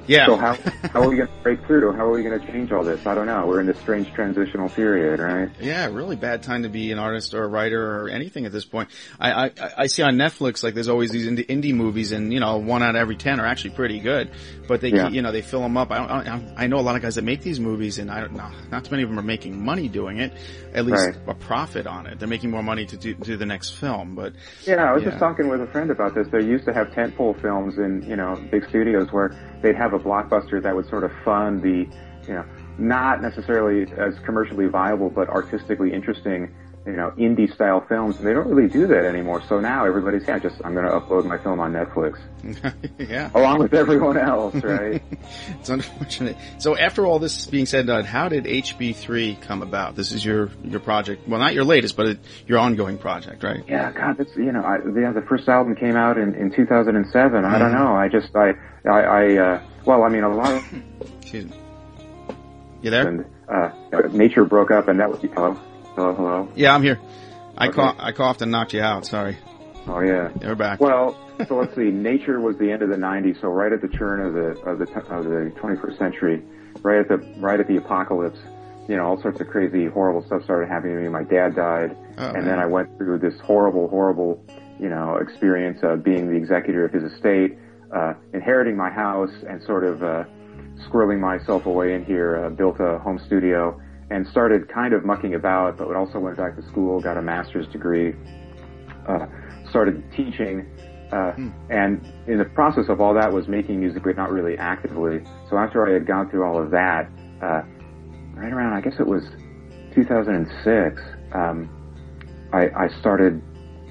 [0.09, 0.25] Yeah.
[0.25, 0.55] So how,
[0.91, 1.93] how are we going to break through?
[1.93, 3.05] How are we going to change all this?
[3.05, 3.45] I don't know.
[3.45, 5.49] We're in this strange transitional period, right?
[5.61, 8.65] Yeah, really bad time to be an artist or a writer or anything at this
[8.65, 8.89] point.
[9.19, 12.39] I, I, I see on Netflix, like there's always these indie, indie movies and, you
[12.39, 14.31] know, one out of every ten are actually pretty good,
[14.67, 15.09] but they, Yeah.
[15.09, 15.91] you know, they fill them up.
[15.91, 18.19] I don't, I, I know a lot of guys that make these movies and I
[18.19, 20.33] don't know, not too many of them are making money doing it,
[20.73, 21.15] at least Right.
[21.27, 22.17] a profit on it.
[22.17, 24.33] They're making more money to do, do the next film, but
[24.65, 25.09] Yeah, I was Yeah.
[25.09, 26.27] just talking with a friend about this.
[26.31, 29.98] They used to have tentpole films in, you know, big studios where they'd have a
[29.99, 31.87] blockbuster that would sort of fund the,
[32.27, 32.45] you know,
[32.77, 38.17] not necessarily as commercially viable but artistically interesting, you know, indie style films.
[38.17, 39.43] And they don't really do that anymore.
[39.47, 42.19] So now everybody's, yeah, just, I'm going to upload my film on Netflix.
[42.97, 43.29] yeah.
[43.33, 45.01] Along with everyone else, right?
[45.59, 46.37] It's unfortunate.
[46.57, 49.95] So after all this is being said and done, how did HB3 come about?
[49.95, 51.27] This is your, your project.
[51.27, 53.63] Well, not your latest, but it, your ongoing project, right?
[53.67, 57.45] Yeah, God, that's you know, I, yeah, the first album came out in in 2007.
[57.45, 57.93] I don't know.
[57.95, 58.53] I just I
[58.85, 60.63] I, I uh, well, I mean, a lot of
[61.21, 61.55] Excuse me.
[62.81, 63.07] You there?
[63.07, 63.71] and uh,
[64.11, 65.53] nature broke up, and that was hello,
[65.95, 66.51] hello, hello.
[66.55, 66.99] Yeah, I'm here.
[67.57, 67.75] I Okay.
[67.75, 69.05] cough, I coughed and knocked you out.
[69.05, 69.37] Sorry.
[69.87, 70.29] Oh yeah.
[70.39, 70.79] Yeah, we're back.
[70.79, 71.91] Well, so let's see.
[71.91, 74.79] Nature was the end of the '90s, so right at the turn of the of
[74.79, 76.41] the of the 21st century,
[76.83, 78.39] right at the right at the apocalypse.
[78.87, 81.09] You know, all sorts of crazy, horrible stuff started happening to me.
[81.09, 82.45] My dad died, Oh, and man.
[82.45, 84.43] then I went through this horrible, horrible,
[84.79, 87.55] you know, experience of being the executor of his estate,
[87.93, 90.23] uh, inheriting my house, and sort of uh,
[90.87, 92.45] squirreling myself away in here.
[92.45, 93.79] Uh, built a home studio
[94.11, 97.67] and started kind of mucking about, but also went back to school, got a master's
[97.67, 98.13] degree,
[99.07, 99.27] uh,
[99.69, 100.65] started teaching,
[101.11, 101.33] uh,
[101.69, 105.23] and in the process of all that was making music, but not really actively.
[105.49, 107.09] So after I had gone through all of that,
[107.41, 107.61] uh,
[108.33, 109.23] right around, I guess it was
[109.93, 111.01] 2006,
[111.33, 111.69] um,
[112.51, 113.41] I, I started,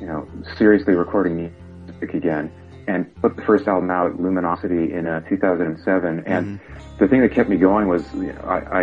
[0.00, 1.52] you know, seriously recording
[1.86, 2.50] music again
[2.88, 6.22] and put the first album out, Luminosity, in uh, 2007.
[6.26, 6.58] And
[6.98, 8.82] the thing that kept me going was, you know, I, I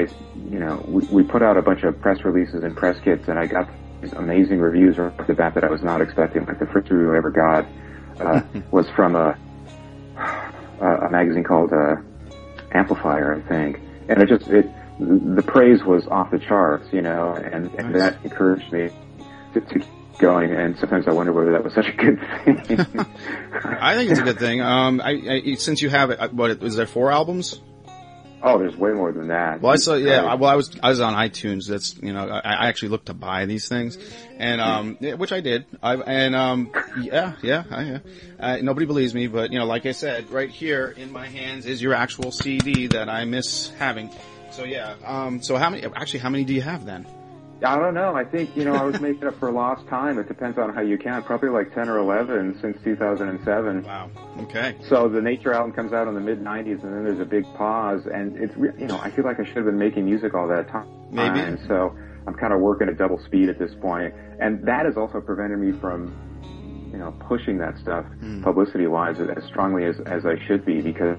[0.50, 3.40] you know, we, we put out a bunch of press releases and press kits, and
[3.40, 3.68] I got
[4.02, 6.46] these amazing reviews right off the bat that I was not expecting.
[6.46, 7.66] Like the first review I ever got
[8.22, 8.42] uh,
[8.72, 9.38] was from a
[10.80, 11.96] a magazine called uh,
[12.74, 17.34] Amplifier, I think, and it just it the praise was off the charts, you know,
[17.34, 18.14] and, and Nice.
[18.14, 18.90] that encouraged me
[19.54, 19.86] to, to
[20.18, 20.52] going.
[20.52, 22.80] And sometimes I wonder whether that was such a good thing.
[23.80, 24.62] I think it's a good thing.
[24.62, 27.60] Um, I, I since you have it, uh, what is there four albums?
[28.46, 29.62] oh, there's way more than that.
[29.62, 29.96] Well, I saw.
[29.96, 30.24] Yeah.
[30.24, 31.68] I, well, I was I was on iTunes.
[31.68, 33.98] That's you know I, I actually looked to buy these things,
[34.38, 35.66] and um, yeah, which I did.
[35.82, 38.00] I and um, yeah, yeah, I, yeah.
[38.40, 41.66] Uh, nobody believes me, but you know, like I said, right here in my hands
[41.66, 44.12] is your actual CD that I miss having.
[44.52, 44.96] So yeah.
[45.04, 45.84] Um, so how many?
[45.84, 47.08] Actually, how many do you have then?
[47.64, 48.16] I don't know.
[48.16, 50.20] I think, you know, I was making up for lost time.
[50.20, 51.26] It depends on how you count.
[51.26, 53.84] Probably like 10 or 11 since 2007.
[53.84, 54.10] Wow.
[54.42, 54.76] Okay.
[54.90, 57.46] So the Nature album comes out in the mid 90s and then there's a big
[57.56, 60.34] pause and it's, re- you know, I feel like I should have been making music
[60.34, 60.88] all that time.
[61.12, 61.40] Maybe.
[61.40, 61.96] And so
[62.28, 64.14] I'm kind of working at double speed at this point.
[64.40, 66.14] And that has also prevented me from,
[66.92, 68.44] you know, pushing that stuff hmm.
[68.44, 71.18] publicity wise as strongly as, as I should be because,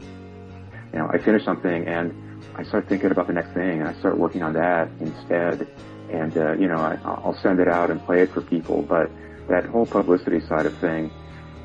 [0.00, 2.23] you know, I finish something and
[2.56, 5.68] I start thinking about the next thing and I start working on that instead.
[6.10, 9.10] And, uh, you know, I, I'll send it out and play it for people, but
[9.48, 11.10] that whole publicity side of thing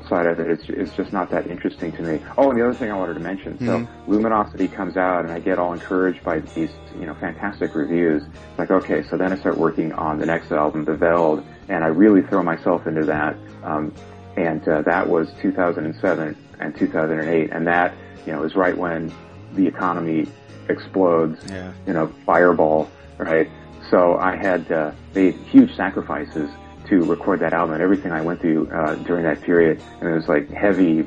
[0.08, 2.20] side of it, it is, is just not that interesting to me.
[2.36, 3.58] Oh, and the other thing I wanted to mention.
[3.64, 8.24] So Luminosity comes out and I get all encouraged by these, you know, fantastic reviews.
[8.24, 11.84] It's like, okay, so then I start working on the next album, The Veld, and
[11.84, 13.36] I really throw myself into that.
[13.62, 13.94] Um,
[14.36, 17.94] and uh, that was 2007 and 2008, and that,
[18.26, 19.12] you know, is right when
[19.54, 20.26] the economy
[20.70, 21.40] explodes.
[21.50, 21.72] Yeah.
[21.86, 23.50] You know, fireball, right?
[23.90, 26.50] So I had uh, made huge sacrifices
[26.86, 29.82] to record that album and everything I went through uh, during that period.
[30.00, 31.02] And it was like heavy,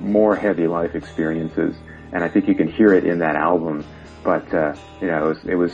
[0.00, 1.74] more heavy life experiences.
[2.12, 3.84] And I think you can hear it in that album.
[4.24, 5.72] But, uh, you know, it was, it was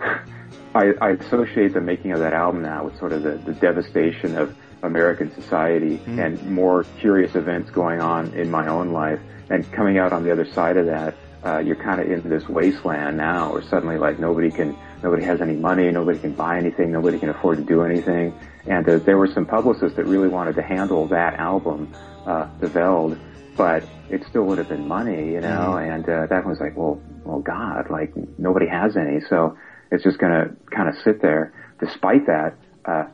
[0.74, 4.36] I, I associate the making of that album now with sort of the, the devastation
[4.36, 9.20] of American society and more curious events going on in my own life.
[9.50, 12.48] And coming out on the other side of that, uh, you're kind of in this
[12.48, 16.92] wasteland now where suddenly like nobody can, nobody has any money, nobody can buy anything,
[16.92, 18.32] nobody can afford to do anything.
[18.66, 21.92] And uh, there were some publicists that really wanted to handle that album,
[22.26, 23.18] uh, The Veld,
[23.56, 27.00] but it still would have been money, you know, and, uh, that was like, well,
[27.24, 29.20] well, God, like nobody has any.
[29.28, 29.56] So
[29.90, 31.52] it's just to kind of sit there.
[31.80, 33.04] Despite that, uh,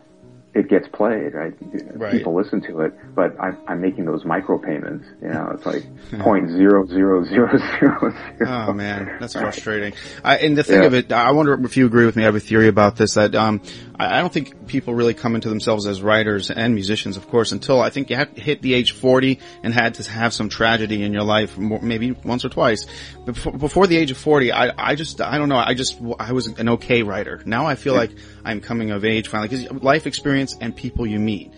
[0.54, 1.52] it gets played, right?
[1.94, 2.12] Right.
[2.12, 5.06] People listen to it, but I'm, I'm making those micro payments.
[5.22, 5.84] You know, it's like
[6.20, 7.98] point zero zero zero zero
[8.38, 8.68] zero.
[8.68, 9.92] Oh man, that's frustrating.
[10.24, 10.86] I, and the thing Yeah.
[10.86, 12.22] of it, I wonder if you agree with me.
[12.22, 13.60] I have a theory about this that um,
[13.98, 17.80] I, don't think people really come into themselves as writers and musicians, of course, until
[17.80, 21.12] I think you have hit the age forty and had to have some tragedy in
[21.12, 22.86] your life, maybe once or twice.
[23.24, 25.56] Before, before the age of forty, I, I just, I don't know.
[25.56, 27.42] I just, I was an okay writer.
[27.44, 28.12] Now I feel like
[28.44, 31.52] I'm coming of age finally because life experience and people you meet.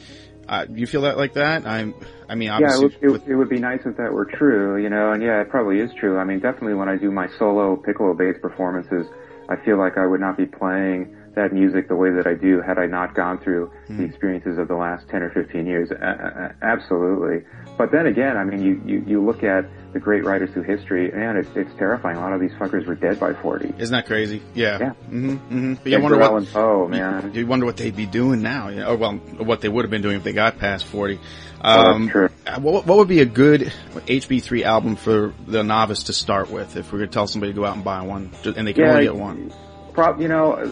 [0.48, 1.64] Uh, you feel that like that?
[1.64, 1.94] I'm,
[2.29, 4.83] I mean, Yeah, it would, it, with- it would be nice if that were true,
[4.83, 6.18] you know, and yeah, it probably is true.
[6.18, 9.07] I mean, definitely when I do my solo piccolo bass performances,
[9.48, 12.61] I feel like I would not be playing that music the way that I do
[12.61, 15.90] had I not gone through the experiences of the last 10 or 15 years.
[15.93, 17.45] A- absolutely.
[17.79, 21.11] But then again, I mean, you, you, you look at the great writers through history,
[21.12, 22.16] and it's, it's terrifying.
[22.16, 23.75] A lot of these fuckers were dead by 40.
[23.79, 24.43] isn't that crazy?
[24.55, 24.79] Yeah.
[24.81, 24.90] Yeah.
[25.09, 27.33] hmm hmm But you Edgar wonder what, Poe, man.
[27.33, 29.90] You wonder what they'd be doing now, you know, or well, what they would have
[29.90, 31.19] been doing if they got past 40.
[31.62, 32.29] Oh, Um, true.
[32.47, 36.77] uh, what, what would be a good HB3 album for the novice to start with
[36.77, 38.90] if we could tell somebody to go out and buy one, and they can Yeah,
[38.93, 39.53] only get one?
[39.93, 40.71] Prob, you know,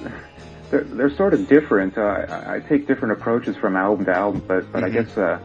[0.71, 1.97] they're, they're sort of different.
[1.97, 5.41] Uh, I, I take different approaches from album to album, but but I guess uh,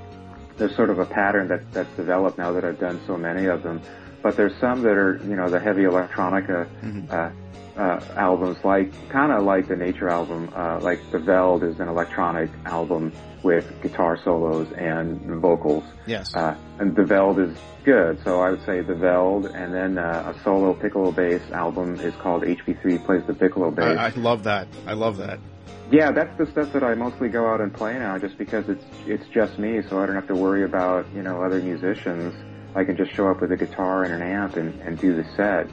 [0.58, 3.64] there's sort of a pattern that that's developed now that I've done so many of
[3.64, 3.82] them.
[4.22, 6.68] But there's some that are you know the heavy electronica
[7.12, 7.32] uh,
[7.80, 11.88] uh, albums, like kind of like the Nature album, uh, like the Veld is an
[11.88, 13.12] electronic album
[13.44, 15.84] with guitar solos and vocals.
[16.06, 16.34] Yes.
[16.34, 20.34] Uh, and the Veld is good, so I would say the Veld, and then uh,
[20.36, 23.98] a solo piccolo bass album is called HB3 Plays the Piccolo Bass.
[23.98, 24.68] I, I love that.
[24.88, 25.40] I love that.
[25.92, 28.86] yeah, that's the stuff that I mostly go out and play now, just because it's
[29.06, 32.34] it's just me, so I don't have to worry about you know other musicians.
[32.76, 35.24] I can just show up with a guitar and an amp and, and do the
[35.36, 35.68] set.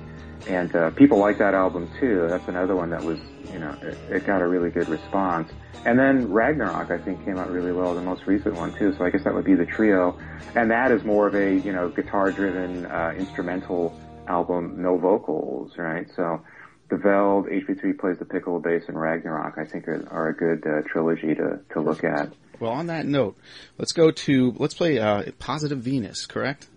[0.48, 2.26] And uh, people like that album too.
[2.28, 3.18] That's another one that was,
[3.52, 5.52] you know, it, it got a really good response.
[5.84, 8.94] And then Ragnarok, I think, came out really well, the most recent one too.
[8.96, 10.18] So I guess that would be the trio.
[10.54, 16.06] And that is more of a, you know, guitar-driven uh, instrumental album, no vocals, right?
[16.14, 16.42] So
[16.90, 20.66] the Veld, HB3 plays the piccolo bass, and Ragnarok, I think, are, are a good
[20.66, 22.32] uh, trilogy to to look at.
[22.58, 23.38] Well, on that note,
[23.78, 26.26] let's go to let's play uh, Positive Venus.
[26.26, 26.68] Correct?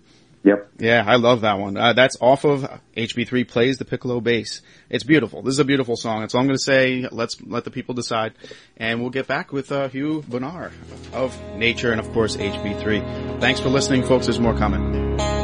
[0.44, 0.72] Yep.
[0.80, 1.78] Yeah, I love that one.
[1.78, 4.62] Uh, that's off of HB3 plays the piccolo bass.
[4.90, 5.42] It's beautiful.
[5.42, 6.22] This is a beautiful song.
[6.22, 7.08] That's all I'm going to say.
[7.10, 8.34] Let's let the people decide,
[8.76, 10.72] and we'll get back with uh, Hugh Bonar
[11.14, 13.40] of Nature and of course HB3.
[13.40, 14.26] Thanks for listening, folks.
[14.26, 15.43] There's more coming.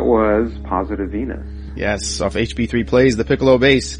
[0.00, 1.46] That was Positive Venus.
[1.76, 3.98] Yes, off HB3 plays the piccolo bass.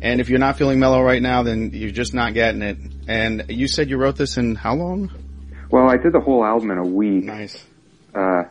[0.00, 2.78] And if you're not feeling mellow right now, then you're just not getting it.
[3.06, 5.12] And you said you wrote this in how long?
[5.70, 7.24] Well, I did the whole album in a week.
[7.24, 7.62] Nice.
[8.14, 8.44] Uh,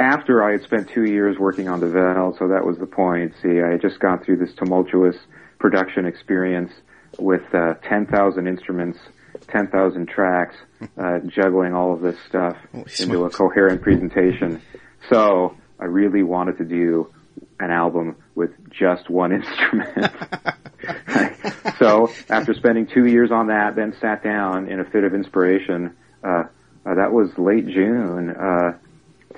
[0.00, 3.32] after I had spent two years working on the Veld, so that was the point.
[3.40, 5.14] See, I had just gone through this tumultuous
[5.60, 6.72] production experience
[7.20, 8.98] with uh, 10,000 instruments,
[9.46, 10.56] 10,000 tracks,
[10.98, 14.60] uh, juggling all of this stuff Holy into a coherent presentation.
[15.08, 17.12] So I really wanted to do
[17.58, 20.12] an album with just one instrument.
[21.78, 25.96] so after spending two years on that, then sat down in a fit of inspiration.
[26.22, 26.44] Uh,
[26.84, 28.76] uh, that was late June, uh,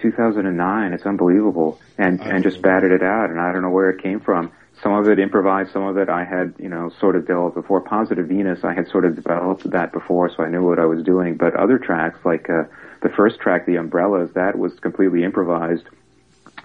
[0.01, 0.93] 2009.
[0.93, 3.31] It's unbelievable, and and just batted it out.
[3.31, 4.53] And I don't know where it came from.
[4.83, 7.81] Some of it improvised, some of it I had, you know, sort of developed before.
[7.83, 11.05] Positive Venus, I had sort of developed that before, so I knew what I was
[11.05, 11.37] doing.
[11.37, 12.65] But other tracks, like uh,
[13.01, 15.85] the first track, The Umbrellas, that was completely improvised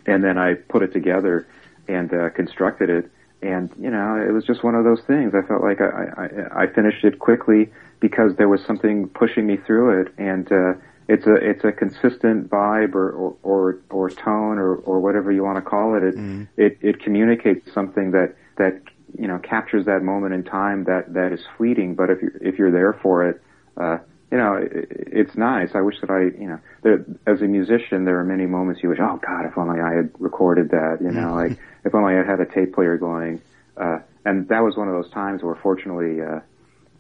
[0.08, 1.47] and then I put it together
[1.88, 3.12] and uh, constructed it.
[3.41, 5.34] And you know, it was just one of those things.
[5.36, 5.86] I felt like I,
[6.18, 10.74] I, I finished it quickly because there was something pushing me through it, and uh,
[11.08, 15.43] it's a it's a consistent vibe or or or, or tone or, or whatever you
[15.43, 16.03] want to call it.
[16.03, 16.16] It,
[16.58, 18.82] it it communicates something that that
[19.18, 21.93] you know captures that moment in time that that is fleeting.
[21.93, 23.41] But if you're if you're there for it,
[23.78, 23.99] uh,
[24.32, 25.69] you know, it, it's nice.
[25.73, 28.89] I wish that I, you know, there, as a musician, there are many moments you
[28.89, 32.23] wish, oh God, if only I had recorded that, you know, like if only I
[32.23, 33.41] had a tape player going.
[33.75, 36.39] Uh, and that was one of those times where fortunately, uh,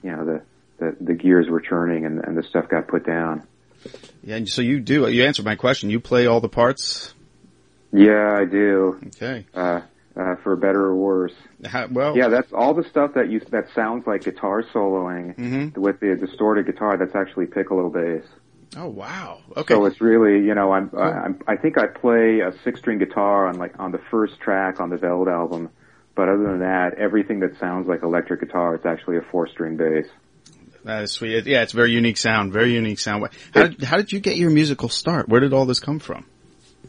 [0.03, 0.41] you know, the,
[0.77, 3.43] the, the gears were churning and, and the stuff got put down.
[4.23, 5.89] Yeah, and so you do, you answered my question.
[5.89, 7.13] You play all the parts?
[7.91, 8.99] Yeah, I do.
[9.07, 9.45] Okay.
[9.53, 9.81] Uh,
[10.17, 11.33] uh, for better or worse.
[11.65, 15.77] How, well, Yeah, that's all the stuff that you, that sounds like guitar soloing Mhm.
[15.77, 16.97] with the distorted guitar.
[16.97, 18.23] That's actually piccolo bass.
[18.75, 19.39] Oh, wow.
[19.55, 19.73] Okay.
[19.73, 23.47] So it's really, you know, I'm, I'm, I think I play a six string guitar
[23.47, 25.69] on like on the first track on the Veld album,
[26.15, 29.77] but other than that, everything that sounds like electric guitar, it's actually a four string
[29.77, 30.05] bass.
[30.83, 31.45] that is sweet.
[31.47, 33.27] Yeah, it's a very unique sound, very unique sound.
[33.53, 35.29] How did, how did you get your musical start?
[35.29, 36.25] Where did all this come from?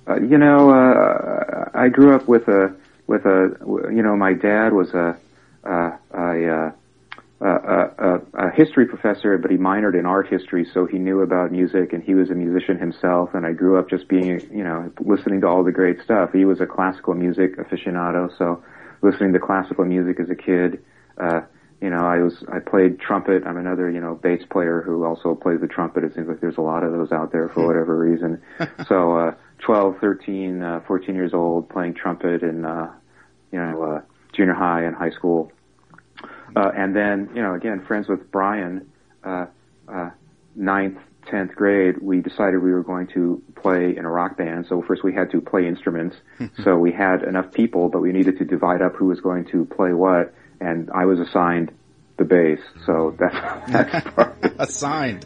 [0.07, 2.75] Uh, you know, uh, I grew up with a,
[3.09, 3.57] with a,
[3.93, 5.17] you know, my dad was a,
[5.65, 6.75] a, a,
[7.41, 11.93] a, a history professor, but he minored in art history, so he knew about music,
[11.93, 13.31] and he was a musician himself.
[13.35, 16.33] And I grew up just being, you know, listening to all the great stuff.
[16.33, 18.63] He was a classical music aficionado, so
[19.03, 20.85] listening to classical music as a kid.
[21.17, 21.41] Uh,
[21.81, 23.45] you know, I was I played trumpet.
[23.47, 26.03] I'm another, you know, bass player who also plays the trumpet.
[26.05, 28.43] It seems like there's a lot of those out there for whatever reason.
[28.89, 32.93] so, uh, 12, 13, uh, 14 years old, playing trumpet in, uh,
[33.53, 34.01] you know, uh,
[34.33, 35.53] junior high and high school.
[36.57, 38.91] Uh, and then, you know, again, friends with Brian,
[39.25, 39.47] uh,
[39.89, 40.11] uh,
[40.57, 40.99] ninth,
[41.31, 44.67] tenth grade, we decided we were going to play in a rock band.
[44.69, 46.17] So first we had to play instruments.
[46.65, 49.65] so we had enough people, but we needed to divide up who was going to
[49.65, 50.35] play what.
[50.61, 51.73] And I was assigned
[52.17, 52.59] the bass.
[52.87, 53.35] So that's,
[53.73, 54.39] that's part.
[54.59, 55.25] Assigned.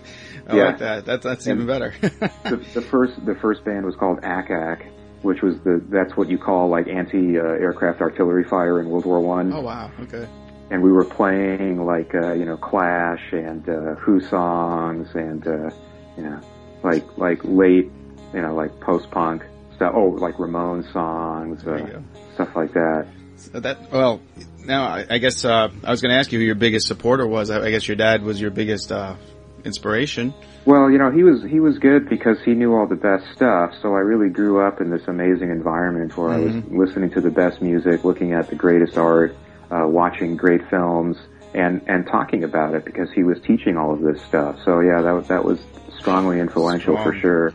[0.48, 0.64] I Yeah.
[0.66, 1.04] like that.
[1.06, 1.94] that that's even better.
[2.00, 4.84] the, the first the first band was called ACAC,
[5.22, 9.06] which was the that's what you call like anti uh, aircraft artillery fire in World
[9.06, 9.52] War One.
[9.52, 9.90] oh, wow.
[10.00, 10.26] Okay.
[10.70, 15.70] And we were playing like uh, you know Clash and uh, Who songs and uh,
[16.16, 16.40] you know
[16.82, 17.90] like like late
[18.34, 19.42] you know like post punk
[19.76, 19.92] stuff.
[19.94, 22.00] Oh, like Ramon songs, uh,
[22.34, 23.06] stuff like that.
[23.36, 24.20] So that well,
[24.64, 27.26] now I, I guess uh, I was going to ask you who your biggest supporter
[27.26, 27.50] was.
[27.50, 29.16] I, I guess your dad was your biggest uh,
[29.64, 30.34] inspiration.
[30.64, 33.74] Well, you know, he was he was good because he knew all the best stuff.
[33.82, 37.30] So I really grew up in this amazing environment where I was listening to the
[37.30, 39.36] best music, looking at the greatest art,
[39.70, 41.16] uh, watching great films,
[41.52, 44.56] and and talking about it because he was teaching all of this stuff.
[44.64, 45.58] So yeah, that was that was
[45.98, 47.52] strongly influential for sure.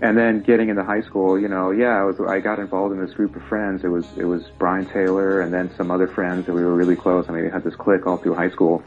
[0.00, 3.00] And then getting into high school, you know, yeah, I was I got involved in
[3.04, 3.84] this group of friends.
[3.84, 6.96] It was it was Brian Taylor and then some other friends that we were really
[6.96, 7.26] close.
[7.28, 8.82] I mean, we had this clique all through high school.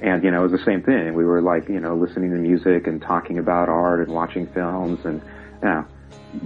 [0.00, 1.14] And you know, it was the same thing.
[1.14, 5.04] We were like, you know, listening to music and talking about art and watching films
[5.04, 5.20] and
[5.62, 5.84] you know,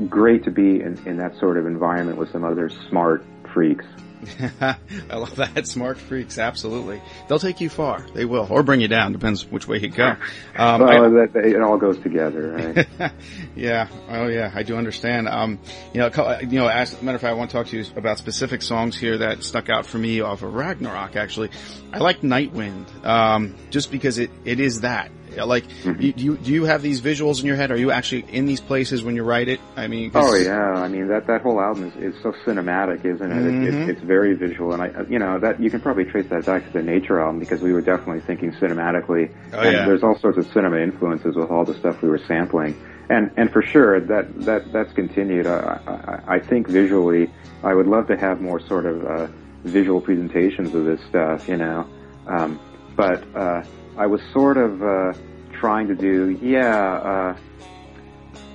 [0.09, 3.22] great to be in, in that sort of environment with some other smart
[3.53, 3.84] freaks.
[4.60, 5.66] I love that.
[5.66, 7.02] Smart freaks, absolutely.
[7.28, 8.06] They'll take you far.
[8.14, 9.12] They will, or bring you down.
[9.12, 10.16] Depends which way you go.
[10.54, 13.12] Um, well, I- that, that- it all goes together, right?
[13.56, 13.88] yeah.
[14.10, 14.50] Oh, yeah.
[14.54, 15.26] I do understand.
[15.28, 15.58] Um,
[15.94, 17.78] you know, a you know, as a matter of fact, I want to talk to
[17.78, 21.16] you about specific songs here that stuck out for me off of Ragnarok.
[21.16, 21.50] Actually,
[21.92, 25.10] I like Nightwind, um, just because it it is that.
[25.37, 26.01] Like, Mm-hmm.
[26.01, 27.70] you, do you do you have these visuals in your head?
[27.70, 29.61] Are you actually in these places when you write it?
[29.76, 33.33] I mean, Oh yeah, I mean that that whole album is, is so cinematic, isn't
[33.33, 33.47] it?
[33.47, 33.83] It, Mm-hmm.
[33.83, 33.89] it?
[33.91, 36.72] It's very visual, and I, you know, that you can probably trace that back to
[36.72, 39.33] the Nature album because we were definitely thinking cinematically.
[39.53, 39.85] Oh, and yeah.
[39.87, 43.51] there's all sorts of cinema influences with all the stuff we were sampling, and and
[43.53, 45.47] for sure that that that's continued.
[45.47, 47.30] I I, I think visually,
[47.64, 49.26] I would love to have more sort of uh,
[49.64, 51.87] visual presentations of this stuff, you know.
[52.26, 52.61] Um,
[52.97, 53.62] but uh,
[53.97, 55.12] I was sort of uh,
[55.53, 57.36] trying to do, yeah.
[57.36, 57.36] Uh,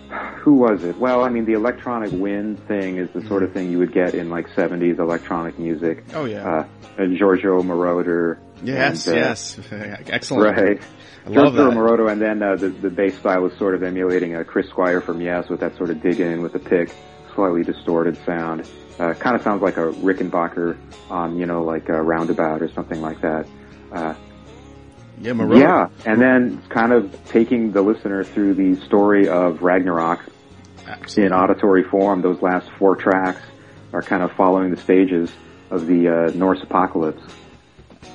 [0.37, 0.97] who was it?
[0.97, 4.15] Well, I mean, the electronic wind thing is the sort of thing you would get
[4.15, 6.05] in like 70s electronic music.
[6.13, 6.47] Oh, yeah.
[6.47, 6.67] Uh,
[6.97, 8.39] and Giorgio Moroder.
[8.63, 9.59] yes, and, uh, yes,
[10.07, 10.57] excellent.
[10.57, 10.81] Right.
[11.25, 11.71] I love Giorgio.
[11.71, 15.01] Moroder, and then uh, the, the bass style was sort of emulating a Chris Squire
[15.01, 16.93] from Yes with that sort of dig in with the pick,
[17.35, 18.67] slightly distorted sound.
[18.99, 20.75] Uh, kind of sounds like a Rickenbacker
[21.11, 23.47] on, you know, like a Roundabout or something like that.
[23.91, 24.15] Uh,
[25.19, 30.19] Yeah, yeah, and then kind of taking the listener through the story of Ragnarok
[30.85, 31.25] Absolutely.
[31.25, 32.21] in auditory form.
[32.21, 33.41] Those last four tracks
[33.93, 35.31] are kind of following the stages
[35.71, 37.21] of the uh, Norse apocalypse.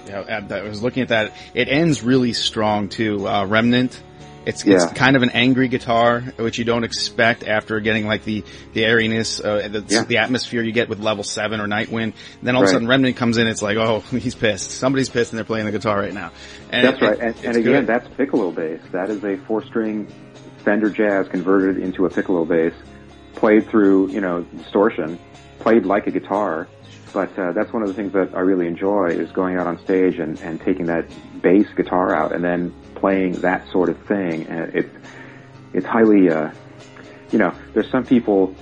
[0.07, 1.37] Yeah, I I was looking at that.
[1.55, 3.27] It ends really strong too.
[3.27, 4.01] Uh, Remnant.
[4.45, 8.45] It's it's kind of an angry guitar, which you don't expect after getting like the
[8.73, 10.05] the airiness, uh, the, Yeah.
[10.05, 12.15] the atmosphere you get with level seven or Nightwind.
[12.43, 13.47] Then all of a sudden Remnant comes in.
[13.47, 14.73] It's like, oh, he's pissed.
[14.73, 16.33] Somebody's pissed, and they're playing the guitar right now.
[16.71, 17.87] And That's it- right, and, and again, good.
[17.87, 18.81] that's piccolo bass.
[18.91, 20.09] That is a four-string
[20.65, 22.73] Fender Jazz converted into a piccolo bass,
[23.35, 25.19] played through you know distortion,
[25.61, 26.67] played like a guitar.
[27.13, 29.79] But uh, that's one of the things that I really enjoy is going out on
[29.85, 31.05] stage and, and taking that
[31.43, 32.73] bass guitar out and then
[33.03, 34.47] playing that sort of thing.
[34.47, 34.91] And it
[35.75, 36.53] it's highly, uh,
[37.33, 38.55] you know, there's some people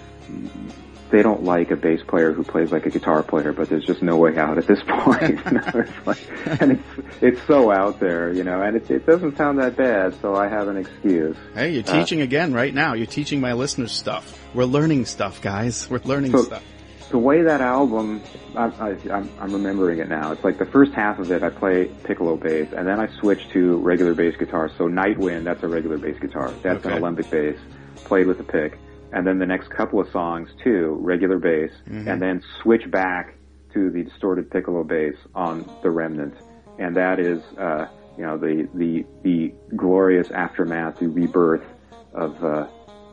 [1.10, 4.00] they don't like a bass player who plays like a guitar player, but there's just
[4.00, 5.40] no way out at this point.
[5.44, 5.70] you know?
[5.74, 6.20] it's like,
[6.62, 6.88] and it's
[7.20, 10.48] it's so out there, you know, and it, it doesn't sound that bad, so I
[10.48, 11.36] have an excuse.
[11.54, 12.94] Hey, you're Uh, teaching again right now.
[12.94, 14.38] You're teaching my listeners stuff.
[14.54, 15.90] We're learning stuff, guys.
[15.90, 16.62] We're learning So- stuff.
[17.10, 18.22] The way that album,
[18.56, 20.32] I, I, I'm, I'm remembering it now.
[20.32, 23.40] It's like the first half of it, I play piccolo bass, and then I switch
[23.52, 24.70] to regular bass guitar.
[24.78, 26.58] So Nightwind, that's a regular bass guitar.
[26.62, 27.00] That's an Okay.
[27.00, 27.56] alembic bass,
[28.04, 28.78] played with a pick.
[29.12, 31.70] And then the next couple of songs too, regular bass,
[32.08, 33.34] and then switch back
[33.74, 36.34] to the distorted piccolo bass on the Remnant,
[36.78, 37.86] and that is, uh,
[38.16, 41.64] you know, the the the glorious aftermath, the rebirth
[42.14, 42.66] of uh,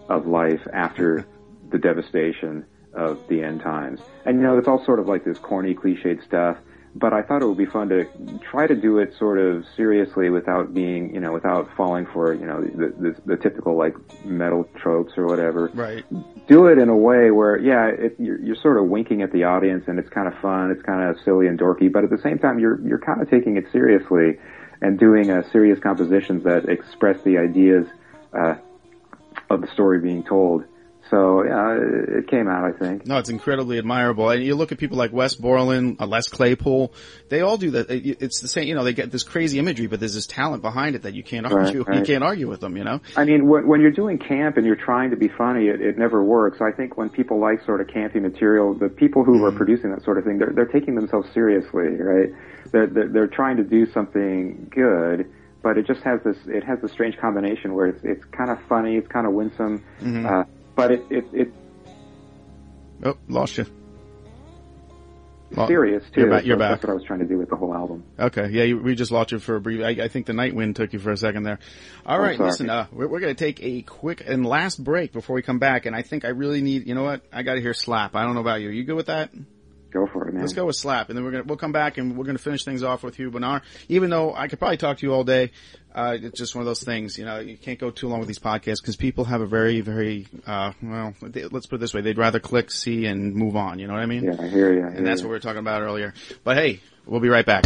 [0.08, 1.28] of life after
[1.72, 2.66] the devastation
[2.98, 4.02] of the end times.
[4.26, 6.58] And you know, it's all sort of like this corny, cliched stuff.
[6.96, 8.06] But I thought it would be fun to
[8.42, 12.48] try to do it sort of seriously without being, you know, without falling for, you
[12.48, 13.94] know, the, the, the typical like
[14.26, 15.70] metal tropes or whatever.
[15.76, 16.04] Right.
[16.48, 19.44] Do it in a way where, yeah, it, you're, you're sort of winking at the
[19.44, 22.18] audience and it's kind of fun, it's kind of silly and dorky, but at the
[22.18, 24.40] same time, you're you're kind of taking it seriously
[24.82, 27.86] and doing uh, serious compositions that express the ideas
[28.34, 28.56] uh,
[29.52, 30.64] of the story being told.
[31.10, 31.78] So yeah,
[32.20, 33.06] it came out, I think.
[33.06, 34.30] No, it's incredibly admirable.
[34.30, 36.94] And you look at people like Wes Borland, uh, Les Claypool,
[37.30, 37.88] they all do that.
[37.90, 40.96] It's the same, you know, they get this crazy imagery, but there's this talent behind
[40.96, 41.86] it that you can't Right, argue.
[41.94, 43.00] You can't argue with them, you know?
[43.16, 45.98] I mean, when, when you're doing camp and you're trying to be funny, it, it
[45.98, 46.60] never works.
[46.62, 50.04] I think when people like sort of campy material, the people who are producing that
[50.04, 52.30] sort of thing, they're, they're taking themselves seriously, right?
[52.72, 55.32] They're, they're, they're trying to do something good,
[55.64, 58.60] but it just has this, it has this strange combination where it's, it's kind of
[58.68, 59.84] funny, it's kind of winsome,
[60.26, 60.44] uh,
[60.78, 61.54] but it, it, it,
[63.04, 63.66] Oh, lost you.
[65.56, 66.22] Well, serious too.
[66.22, 66.72] you're back- you're So back.
[66.72, 68.04] That's what I was trying to do with the whole album.
[68.20, 69.82] Okay, yeah, you, we just lost you for a brief.
[69.82, 71.60] I, I think the night wind took you for a second there.
[72.06, 75.36] All right, listen, uh, we're, we're going to take a quick and last break before
[75.36, 76.86] we come back, and I think I really need.
[76.88, 77.22] You know what?
[77.32, 78.16] I got to hear slap.
[78.16, 78.70] I don't know about you.
[78.70, 79.30] Are you good with that?
[79.92, 80.42] Go for it, man.
[80.42, 82.64] Let's go with slap, and then we're gonna we'll come back and we're gonna finish
[82.64, 83.62] things off with Hugh Bonar.
[83.88, 85.52] Even though I could probably talk to you all day,
[85.96, 87.18] uh, it's just one of those things.
[87.18, 89.82] You know, you can't go too long with these podcasts because people have a very,
[89.82, 91.14] very uh, well.
[91.22, 93.80] They, let's put it this way: they'd rather click, see, and move on.
[93.80, 94.26] You know what I mean?
[94.26, 94.80] Yeah, I hear you.
[94.86, 95.28] I hear And that's you.
[95.28, 96.14] what we were talking about earlier.
[96.44, 97.64] But hey, we'll be right back.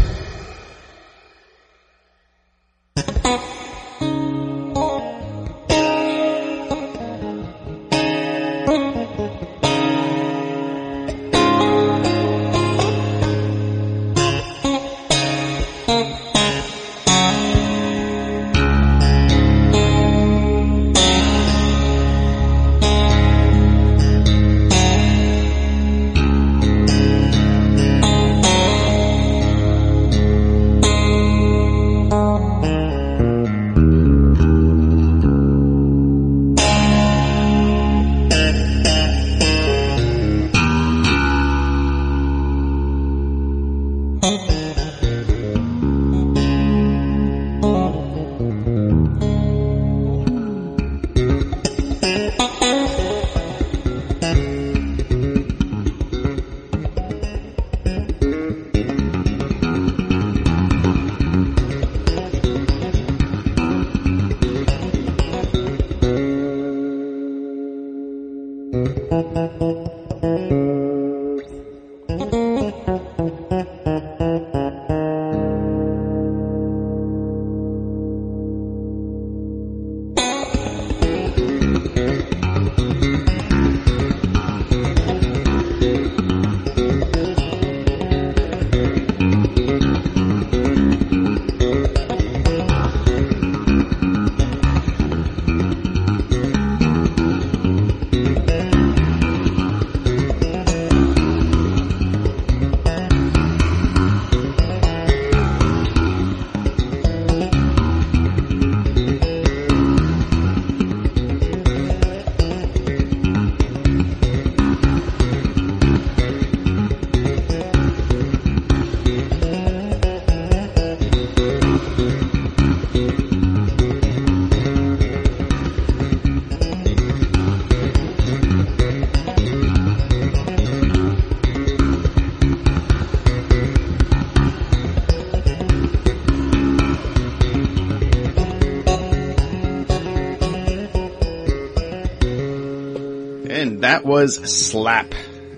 [143.91, 145.13] That was Slap.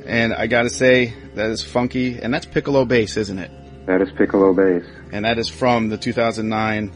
[0.06, 3.52] And I gotta say, that is funky, and that's Piccolo bass, isn't it?
[3.86, 4.84] That is Piccolo bass.
[5.12, 6.92] And that is from the 2009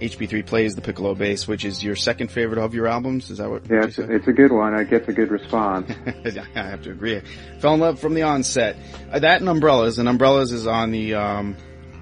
[0.00, 3.30] HB3 Plays the Piccolo bass, which is your second favorite of your albums.
[3.30, 4.74] Is that what Yeah, it's, it's a good one.
[4.74, 5.90] It gets a good response.
[6.06, 7.20] I have to agree.
[7.58, 8.76] Fell in love from the onset.
[9.10, 11.56] Uh, that and Umbrellas, and Umbrellas is on the, um,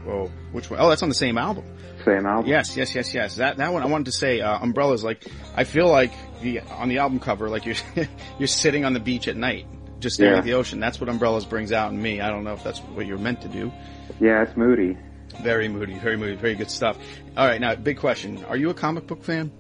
[0.05, 0.81] whoa, which one?
[0.81, 1.65] Oh, that's on the same album.
[2.05, 2.47] Same album.
[2.47, 3.37] Yes, yes, yes, yes.
[3.37, 4.41] That that one I wanted to say.
[4.41, 7.77] Uh, umbrellas, like I feel like the on the album cover, like you're
[8.39, 9.67] you're sitting on the beach at night,
[10.01, 10.39] just staring Yeah.
[10.39, 10.81] at the ocean.
[10.81, 12.21] That's what umbrellas brings out in me.
[12.21, 13.73] I don't know if that's what you're meant to do.
[14.21, 14.97] Yeah, it's moody.
[15.43, 16.99] Very moody, very moody, very good stuff.
[17.37, 19.51] All right, now big question: Are you a comic book fan?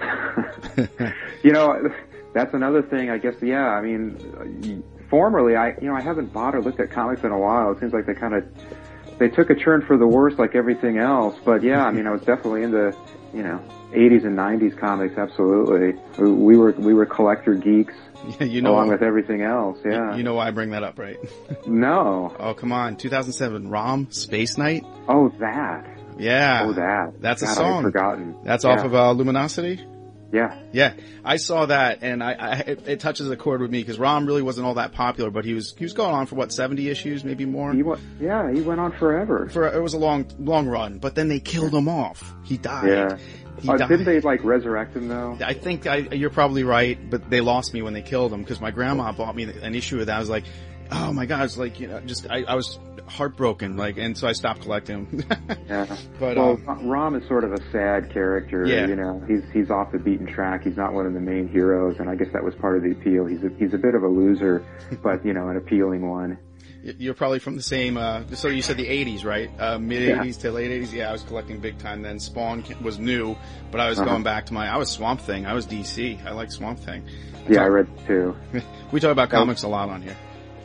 [1.44, 1.90] You know,
[2.32, 3.10] that's another thing.
[3.10, 3.34] I guess.
[3.42, 3.68] Yeah.
[3.68, 7.38] I mean, formerly, I you know I haven't bought or looked at comics in a
[7.38, 7.72] while.
[7.72, 8.46] It seems like they kind of
[9.18, 11.36] they took a turn for the worse, like everything else.
[11.44, 12.96] But yeah, I mean, I was definitely into
[13.34, 13.60] you know
[13.94, 15.16] 80s and 90s comics.
[15.16, 17.94] Absolutely, we we were we were collector geeks
[18.40, 19.78] you know, along with everything else.
[19.84, 20.16] Yeah.
[20.16, 21.18] you know why I bring that up, right?
[21.66, 22.34] no.
[22.38, 24.84] oh, come on, 2007 ROM Space Knight.
[25.08, 25.86] Oh, that.
[26.18, 27.20] Yeah, Oh, that.
[27.20, 27.78] That's a song.
[27.78, 28.36] I'd forgotten.
[28.44, 28.70] That's Yeah.
[28.70, 29.84] off of uh, Luminosity.
[30.32, 30.58] Yeah.
[30.72, 34.00] Yeah, I saw that, and I, I it, it touches a chord with me because
[34.00, 36.52] Rom really wasn't all that popular, but he was he was going on for what
[36.52, 37.72] seventy issues, maybe more.
[37.72, 39.48] He wa- yeah, he went on forever.
[39.48, 42.34] For it was a long long run, but then they killed him off.
[42.42, 42.88] He died.
[42.88, 43.18] Yeah.
[43.66, 45.38] Uh, didn't they like resurrect him though?
[45.44, 48.60] I think I, you're probably right, but they lost me when they killed him because
[48.60, 50.16] my grandma bought me an issue of that.
[50.16, 50.44] I was like,
[50.90, 54.26] oh my god, it's like you know, just I, I was heartbroken, like, and so
[54.26, 55.24] I stopped collecting.
[55.68, 55.96] Yeah.
[56.20, 58.66] But, well, um, Rom is sort of a sad character.
[58.66, 58.86] Yeah.
[58.86, 60.62] You know, he's he's off the beaten track.
[60.64, 62.92] He's not one of the main heroes, and I guess that was part of the
[62.92, 63.24] appeal.
[63.24, 64.64] He's a, he's a bit of a loser,
[65.02, 66.38] but you know, an appealing one.
[66.98, 67.96] You're probably from the same.
[67.96, 69.50] Uh, so you said the '80s, right?
[69.58, 70.92] Uh, Mid '80s to late '80s.
[70.92, 72.18] Yeah, I was collecting big time then.
[72.20, 73.36] Spawn was new,
[73.70, 74.10] but I was Uh-huh.
[74.10, 74.68] going back to my.
[74.68, 75.46] I was Swamp Thing.
[75.46, 76.24] I was DC.
[76.26, 77.02] I like Swamp Thing.
[77.48, 78.36] Yeah, I read too.
[78.92, 80.16] We talk about comics a lot on here.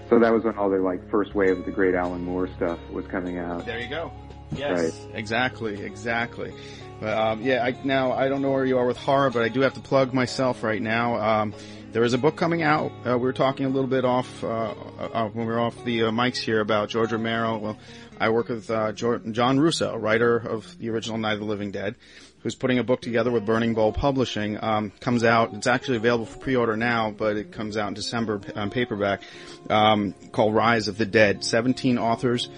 [0.10, 2.78] So that was when all the like first wave of the great Alan Moore stuff
[2.92, 3.66] was coming out.
[3.66, 4.12] There you go.
[4.52, 5.16] Yes, Right.
[5.16, 6.54] exactly, exactly.
[7.00, 9.48] But um, yeah, I, now I don't know where you are with horror, but I
[9.50, 11.16] do have to plug myself right now.
[11.16, 11.54] Um,
[11.92, 12.92] there is a book coming out.
[13.06, 16.04] Uh, we were talking a little bit off uh, uh, when we were off the
[16.04, 17.58] uh, mics here about George Romero.
[17.58, 17.78] Well,
[18.20, 21.96] I work with uh, John Russo, writer of the original Night of the Living Dead,
[22.44, 24.62] who's putting a book together with Burning Bulb Publishing.
[24.62, 25.54] Um, comes out.
[25.54, 29.22] It's actually available for pre-order now, but it comes out in December on paperback.
[29.70, 31.44] Um, called Rise of the Dead.
[31.44, 32.50] Seventeen authors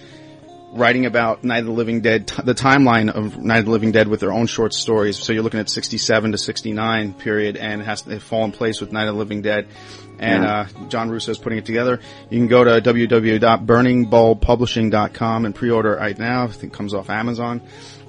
[0.72, 3.92] writing about Night of the Living Dead, t- the timeline of Night of the Living
[3.92, 5.18] Dead with their own short stories.
[5.18, 8.80] So you're looking at 67 to 69 period and it has to fall in place
[8.80, 9.66] with Night of the Living Dead.
[10.18, 10.60] And, Yeah.
[10.60, 12.00] uh, John Russo is putting it together.
[12.30, 16.44] You can go to www.burningbulbpublishing.com and pre-order right now.
[16.44, 17.60] I think it comes off Amazon.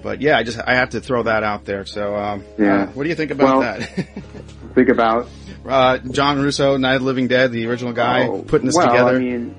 [0.01, 1.86] But yeah, I just, I have to throw that out there.
[1.86, 2.84] So, um, Yeah.
[2.84, 4.07] uh, what do you think about Well- that?
[4.76, 5.28] Think about
[5.68, 8.88] uh, John Russo, Night of the Living Dead, the original guy Oh, putting this well,
[8.88, 9.18] together.
[9.18, 9.53] I mean,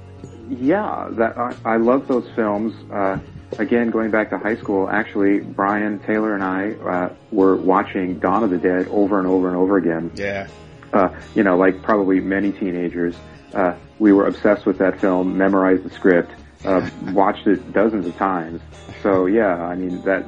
[0.49, 2.75] yeah, that I, I love those films.
[2.91, 3.19] Uh,
[3.59, 8.45] again, going back to high school, actually, Brian Taylor and I uh, were watching Dawn
[8.45, 10.11] of the Dead over and over and over again.
[10.15, 10.49] yeah.
[10.93, 13.17] Uh, you know, like probably many teenagers,
[13.53, 16.31] uh, we were obsessed with that film, memorized the script,
[16.65, 18.61] uh, watched it dozens of times.
[19.03, 20.25] So yeah, I mean that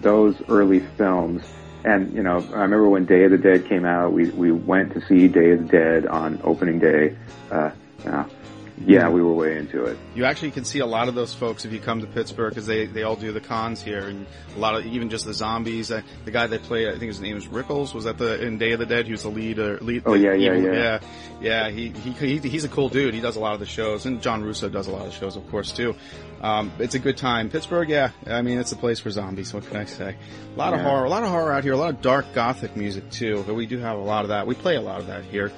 [0.00, 1.42] those early films.
[1.84, 4.92] And you know, I remember when Day of the Dead came out, we we went
[4.94, 7.16] to see Day of the Dead on opening day.
[7.50, 7.70] Uh,
[8.06, 8.24] uh,
[8.86, 9.98] yeah, we were way into it.
[10.14, 12.66] You actually can see a lot of those folks if you come to Pittsburgh because
[12.66, 14.26] they, they all do the cons here and
[14.56, 15.90] a lot of even just the zombies.
[15.90, 17.94] Uh, the guy that played, I think his name was Rickles.
[17.94, 19.06] Was that the in Day of the Dead?
[19.06, 19.58] He was the lead.
[19.58, 20.98] Uh, lead Oh, yeah, yeah, evil- yeah.
[21.40, 21.70] yeah, yeah.
[21.70, 23.14] He, he he he's a cool dude.
[23.14, 25.36] He does a lot of the shows, and John Russo does a lot of shows,
[25.36, 25.94] of course, too.
[26.40, 27.50] Um, it's a good time.
[27.50, 28.10] Pittsburgh, yeah.
[28.26, 29.52] I mean, it's a place for zombies.
[29.52, 30.16] What can I say?
[30.54, 31.74] A lot of horror, a lot of horror out here.
[31.74, 33.44] A lot of dark gothic music too.
[33.46, 34.46] But we do have a lot of that.
[34.46, 35.52] We play a lot of that here.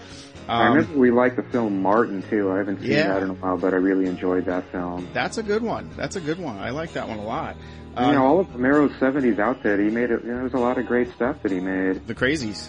[0.48, 2.50] I Um, remember we liked the film Martin too.
[2.50, 3.08] I haven't seen Yeah.
[3.14, 5.06] that in a while, but I really enjoyed that film.
[5.12, 5.90] that's a good one.
[5.96, 6.58] That's a good one.
[6.58, 7.56] I like that one a lot.
[7.96, 10.22] And, you Um, know, all of Romero's '70s outfit, he made it.
[10.24, 12.06] You know, there was a lot of great stuff that he made.
[12.06, 12.68] the crazies.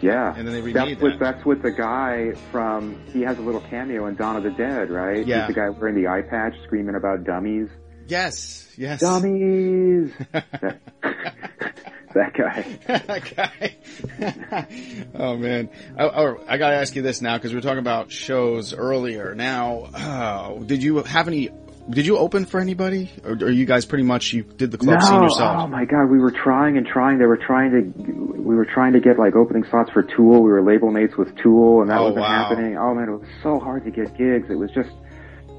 [0.00, 1.34] Yeah, And then they that's remade with that.
[1.36, 2.96] that's with the guy from.
[3.12, 5.24] He has a little cameo in Dawn of the Dead, right?
[5.24, 5.46] Yeah.
[5.46, 7.68] He's the guy wearing the eye patch, screaming about dummies.
[8.08, 9.00] Yes, yes.
[9.00, 10.12] Dummies.
[12.14, 12.64] that, guy.
[12.86, 15.06] that guy.
[15.14, 18.10] oh man, I, oh, I gotta ask you this now because we were talking about
[18.12, 19.34] shows earlier.
[19.34, 21.50] Now, uh, did you have any?
[21.90, 25.00] Did you open for anybody, or are you guys pretty much you did the club
[25.00, 25.56] no, scene yourself?
[25.64, 27.18] oh my god, we were trying and trying.
[27.18, 30.42] They were trying to, we were trying to get like opening slots for Tool.
[30.44, 32.48] We were label mates with Tool, and that Oh, wasn't wow.
[32.48, 32.76] happening.
[32.78, 34.48] Oh man, it was so hard to get gigs.
[34.48, 34.90] It was just,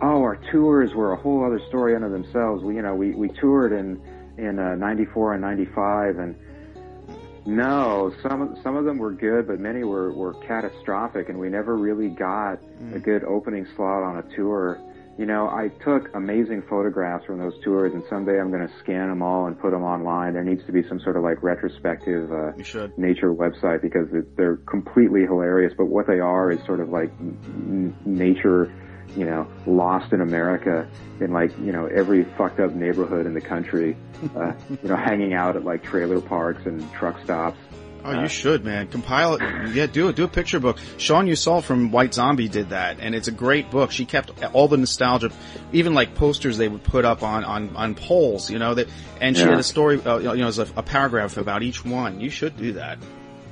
[0.02, 2.64] oh, our tours were a whole other story unto themselves.
[2.64, 4.02] We, you know, we we toured in
[4.38, 6.36] in uh, '94 and '95, and
[7.46, 11.50] no, some of some of them were good, but many were were catastrophic, and we
[11.50, 12.96] never really got Mm.
[12.96, 14.80] a good opening slot on a tour.
[15.18, 19.10] You know, I took amazing photographs from those tours, and someday I'm going to scan
[19.10, 20.34] them all and put them online.
[20.34, 22.54] There needs to be some sort of like retrospective uh,
[22.98, 25.72] nature website because it- they're completely hilarious.
[25.78, 28.72] But what they are is sort of like n- nature,
[29.16, 30.88] you know, lost in America
[31.20, 33.96] in like you know every fucked up neighborhood in the country.
[34.36, 37.58] Uh, you know, hanging out at like trailer parks and truck stops.
[38.06, 38.90] Oh, you should, man.
[38.90, 39.74] Compile it.
[39.74, 40.18] Yeah, do it.
[40.18, 40.78] Do a picture book.
[40.98, 43.92] Sean Yseult from White Zombie did that, and it's a great book.
[43.92, 45.32] She kept all the nostalgia,
[45.72, 48.74] even like posters they would put up on on on poles, you know.
[48.74, 48.90] That
[49.22, 49.52] and she Yeah.
[49.52, 52.20] had a story, uh, you know, there's a, a paragraph about each one.
[52.20, 52.98] You should do that.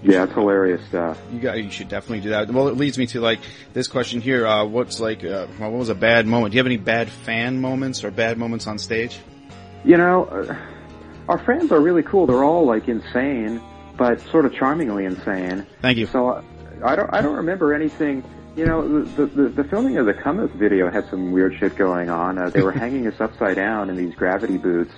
[0.03, 1.19] Yeah, it's hilarious stuff.
[1.31, 1.63] You got.
[1.63, 2.49] You should definitely do that.
[2.49, 3.39] Well, it leads me to like
[3.73, 4.47] this question here.
[4.47, 5.23] Uh, what's like?
[5.23, 6.51] Uh, what was a bad moment?
[6.51, 9.19] Do you have any bad fan moments or bad moments on stage?
[9.83, 10.55] You know, uh,
[11.27, 12.25] our fans are really cool.
[12.25, 13.61] They're all like insane,
[13.95, 15.67] but sort of charmingly insane.
[15.81, 16.07] Thank you.
[16.07, 16.43] So uh,
[16.83, 18.23] I don't I don't remember anything.
[18.55, 22.09] You know, the the, the filming of the Cometh video had some weird shit going
[22.09, 22.39] on.
[22.39, 24.93] Uh, they were hanging us upside down in these gravity boots,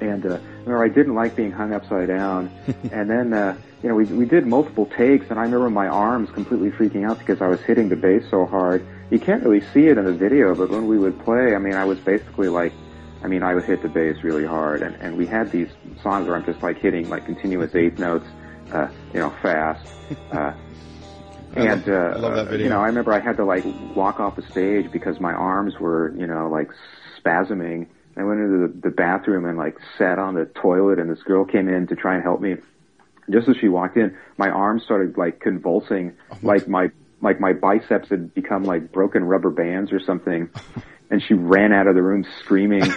[0.00, 2.50] and uh, remember I didn't like being hung upside down.
[2.90, 6.30] and then uh, you know we we did multiple takes, and I remember my arms
[6.30, 8.86] completely freaking out because I was hitting the bass so hard.
[9.10, 11.74] You can't really see it in the video, but when we would play, I mean,
[11.74, 12.72] I was basically like.
[13.20, 15.68] I mean, I would hit the bass really hard, and, and we had these
[16.04, 18.28] songs where I'm just like hitting like continuous eighth notes,
[18.72, 19.84] uh, you know, fast.
[20.30, 20.52] Uh,
[21.56, 22.64] and uh, I love that video.
[22.64, 23.64] you know, I remember I had to like
[23.96, 26.70] walk off the stage because my arms were, you know, like
[27.20, 27.88] spasming.
[28.16, 31.44] I went into the, the bathroom and like sat on the toilet, and this girl
[31.44, 32.56] came in to try and help me.
[33.30, 38.08] Just as she walked in, my arms started like convulsing, like my like my biceps
[38.08, 40.50] had become like broken rubber bands or something.
[41.10, 42.82] And she ran out of the room screaming.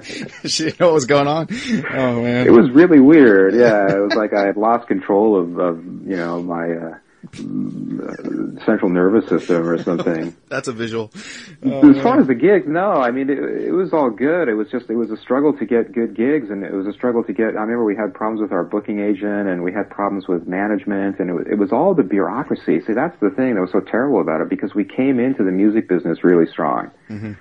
[0.44, 1.48] she didn't know what was going on.
[1.92, 2.46] Oh man.
[2.46, 3.54] It was really weird.
[3.54, 8.64] Yeah, it was like I had lost control of, of you know my uh, Uh,
[8.64, 10.34] central nervous system or something.
[10.48, 11.10] That's a visual.
[11.62, 14.48] as uh, far as the gigs, no, I mean, it, it was all good.
[14.48, 16.94] It was just, it was a struggle to get good gigs and it was a
[16.94, 19.90] struggle to get, I remember we had problems with our booking agent and we had
[19.90, 22.80] problems with management and it was, it was all the bureaucracy.
[22.86, 25.52] See, that's the thing that was so terrible about it because we came into the
[25.52, 26.90] music business really strong.
[27.10, 27.32] Mm-hmm.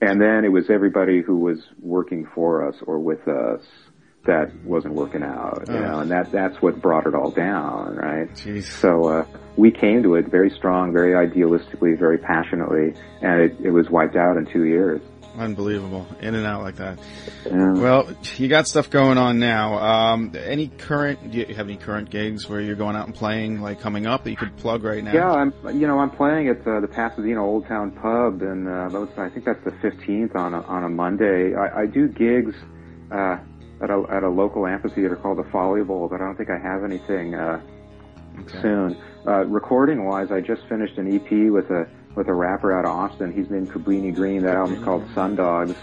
[0.00, 3.60] And then it was everybody who was working for us or with us
[4.28, 8.30] that wasn't working out, you know, and that, that's what brought it all down, right?
[8.34, 8.64] Jeez.
[8.64, 9.26] So, uh,
[9.56, 14.14] we came to it very strong, very idealistically, very passionately, and it, it was wiped
[14.14, 15.00] out in two years.
[15.36, 16.06] Unbelievable.
[16.20, 16.98] In and out like that.
[17.46, 17.72] Yeah.
[17.74, 19.78] Well, you got stuff going on now.
[19.78, 23.60] Um, any current, do you have any current gigs where you're going out and playing,
[23.60, 25.12] like coming up that you could plug right now?
[25.12, 25.52] Yeah, I'm.
[25.78, 29.44] You know, I'm playing at uh, the Pasadena Old Town Pub, and uh, I think
[29.44, 31.54] that's the 15th on a, on a Monday.
[31.54, 32.54] I, I do gigs
[33.12, 33.38] uh,
[33.80, 36.58] at a at a local amphitheater called the Folly Bowl, but I don't think I
[36.58, 37.60] have anything uh,
[38.60, 38.96] soon.
[39.26, 42.90] Uh, recording wise, I just finished an EP with a with a rapper out of
[42.90, 43.32] Austin.
[43.32, 44.42] He's named Cabrini Green.
[44.42, 45.76] That album's called Sundogs,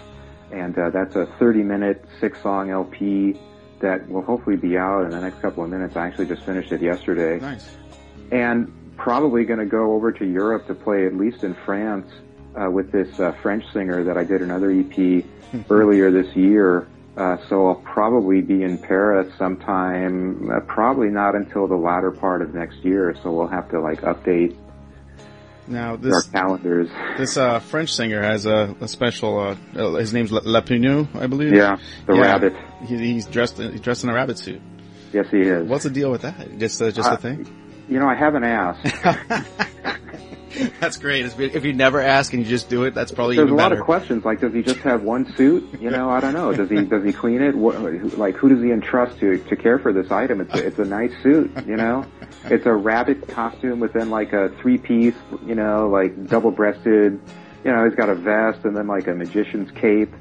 [0.52, 3.38] and uh, that's a 30 minute six song LP
[3.80, 5.96] that will hopefully be out in the next couple of minutes.
[5.96, 7.76] I actually just finished it yesterday Nice.
[8.32, 12.10] and probably going to go over to Europe to play at least in France
[12.58, 15.24] uh, with this uh, French singer that I did another EP
[15.70, 16.88] earlier this year.
[17.16, 22.42] Uh, so I'll probably be in Paris sometime, uh, probably not until the latter part
[22.42, 23.16] of next year.
[23.22, 24.54] So we'll have to like update
[25.66, 26.90] Now our this calendars.
[27.16, 29.38] this uh, French singer has a, a special.
[29.38, 31.54] Uh, uh, his name's La- Lapinu, I believe.
[31.54, 32.20] Yeah, the Yeah.
[32.20, 32.54] rabbit.
[32.84, 33.56] He, he's dressed.
[33.56, 34.60] He's dressed in a rabbit suit.
[35.14, 35.66] Yes, he is.
[35.66, 36.58] What's the deal with that?
[36.58, 37.46] Just uh, just a thing.
[37.88, 38.84] You know, I haven't asked.
[40.80, 41.26] That's great.
[41.38, 43.80] If you- never ask and you just do it, that's probably There's a lot better.
[43.80, 44.24] of questions.
[44.24, 45.80] Like, does he just have one suit?
[45.80, 46.52] You know, I don't know.
[46.52, 47.54] Does he does he clean it?
[47.54, 47.78] What,
[48.16, 50.40] like, who does he entrust to to care for this item?
[50.40, 51.50] It's a, it's a nice suit.
[51.66, 52.06] You know,
[52.44, 55.14] it's a rabbit costume within like a three piece.
[55.44, 57.20] You know, like double breasted.
[57.64, 60.14] You know, he's got a vest and then like a magician's cape.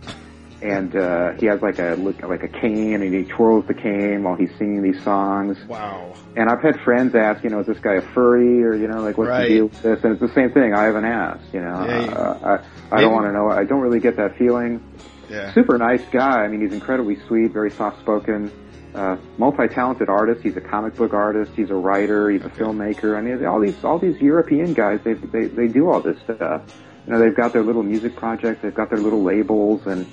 [0.65, 4.35] And uh, he has like a like a cane, and he twirls the cane while
[4.35, 5.57] he's singing these songs.
[5.67, 6.13] Wow.
[6.35, 9.01] And I've had friends ask, you know, is this guy a furry or, you know,
[9.01, 9.43] like what's Right.
[9.47, 10.03] the deal with this?
[10.03, 10.73] And it's the same thing.
[10.73, 11.85] I haven't asked, you know.
[11.87, 12.61] Yeah, you- uh,
[12.91, 13.47] I, I don't want to know.
[13.49, 14.81] I don't really get that feeling.
[15.29, 15.53] Yeah.
[15.53, 16.43] Super nice guy.
[16.43, 18.51] I mean, he's incredibly sweet, very soft spoken,
[18.95, 20.41] uh, multi-talented artist.
[20.41, 21.51] He's a comic book artist.
[21.55, 22.29] He's a writer.
[22.31, 23.15] He's a filmmaker.
[23.17, 26.63] I mean, all these, all these European guys, they, they, they do all this stuff.
[27.05, 28.61] You know, they've got their little music projects.
[28.63, 30.05] They've got their little labels and,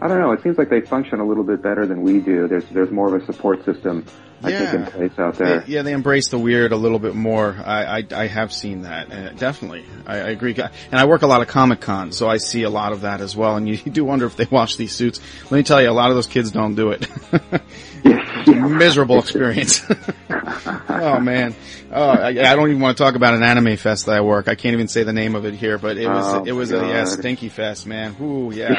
[0.00, 0.32] I don't know.
[0.32, 2.46] It seems like they function a little bit better than we do.
[2.48, 4.04] There's there's more of a support system,
[4.42, 4.90] I think, in Yeah.
[4.90, 5.60] place out there.
[5.60, 7.56] They- yeah, they embrace the weird a little bit more.
[7.64, 9.84] I I, I have seen that, uh, definitely.
[10.06, 10.54] I, I agree.
[10.56, 10.70] And
[11.00, 13.34] I work a lot of Comic Con, so I see a lot of that as
[13.36, 13.56] well.
[13.56, 15.20] And you, you do wonder if they wash these suits.
[15.44, 17.08] Let me tell you, a lot of those kids don't do it.
[18.46, 19.82] Miserable experience.
[20.88, 21.54] oh man.
[21.92, 24.48] Oh, I, I don't even want to talk about an anime fest that I work.
[24.48, 26.72] I can't even say the name of it here, but it was Oh, it was
[26.72, 28.16] a yeah stinky fest, man.
[28.20, 28.74] Ooh yeah.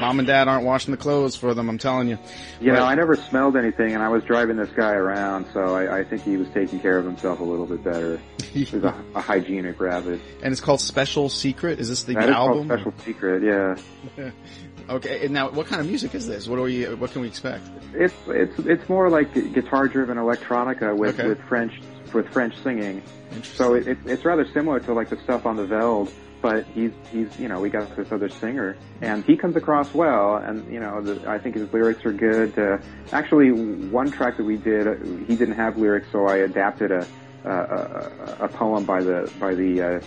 [0.00, 1.68] Mom and dad aren't washing the clothes for them.
[1.68, 2.18] I'm telling you.
[2.58, 5.98] You know, I never smelled anything, and I was driving this guy around, so I,
[5.98, 8.18] I think he was taking care of himself a little bit better.
[8.50, 10.20] He's a, a hygienic rabbit.
[10.42, 11.80] And it's called Special Secret.
[11.80, 12.66] Is this the That album?
[12.68, 13.42] Special Secret.
[13.42, 14.30] Yeah,
[14.90, 15.24] Okay.
[15.24, 16.48] And now, what kind of music is this?
[16.48, 16.84] What are we?
[16.84, 17.64] What can we expect?
[17.94, 21.28] it's it's it's more like guitar-driven electronica with Okay.
[21.28, 21.80] with French
[22.12, 23.02] with French singing.
[23.42, 26.12] So it, it, it's rather similar to like the stuff on the Veld,
[26.42, 30.36] but he's he's you know we got this other singer and he comes across well,
[30.36, 32.58] and you know the, I think his lyrics are good.
[32.58, 32.78] Uh,
[33.12, 34.94] actually, one track that we did, uh,
[35.26, 37.06] he didn't have lyrics, so I adapted a
[37.44, 40.00] a, a, a poem by the by the uh,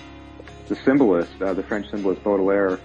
[0.68, 2.80] the symbolist, uh, the French symbolist Baudelaire.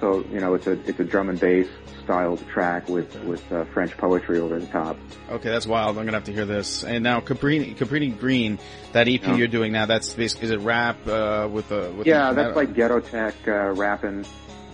[0.00, 1.66] So you know it's a it's a drum and bass
[2.04, 4.96] styled track with with uh, French poetry over the top.
[5.30, 5.96] okay, that's wild.
[5.98, 6.84] I'm gonna have to hear this.
[6.84, 8.58] And now, Caprini, Caprini Green,
[8.92, 9.36] that EP Yeah.
[9.36, 9.86] you're doing now.
[9.86, 13.72] That's basically is it rap uh, with a with Yeah, that's like ghetto tech uh,
[13.72, 14.24] rapping.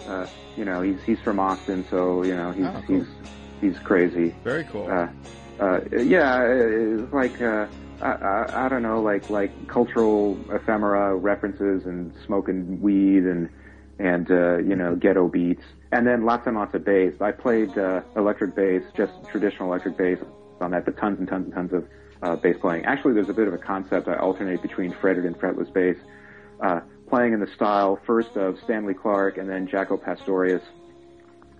[0.07, 2.97] Uh, you know, he's he's from Austin, so you know he's Oh, cool.
[2.99, 3.07] he's
[3.61, 4.35] he's crazy.
[4.45, 4.89] very cool.
[4.91, 5.09] Uh,
[5.61, 7.67] uh, yeah, it's like uh,
[8.03, 13.49] I, I I don't know, like like cultural ephemera references and smoking weed and
[14.03, 17.15] and uh, you know ghetto beats, and then lots and lots of bass.
[17.21, 20.19] I played uh, electric bass, just traditional electric bass
[20.61, 21.87] on that, but tons and tons and tons of
[22.23, 22.85] uh, bass playing.
[22.85, 24.09] Actually, there's a bit of a concept.
[24.09, 25.97] I alternate between fretted and fretless bass,
[26.61, 30.63] uh, playing in the style first of Stanley Clarke and then Jaco Pastorius,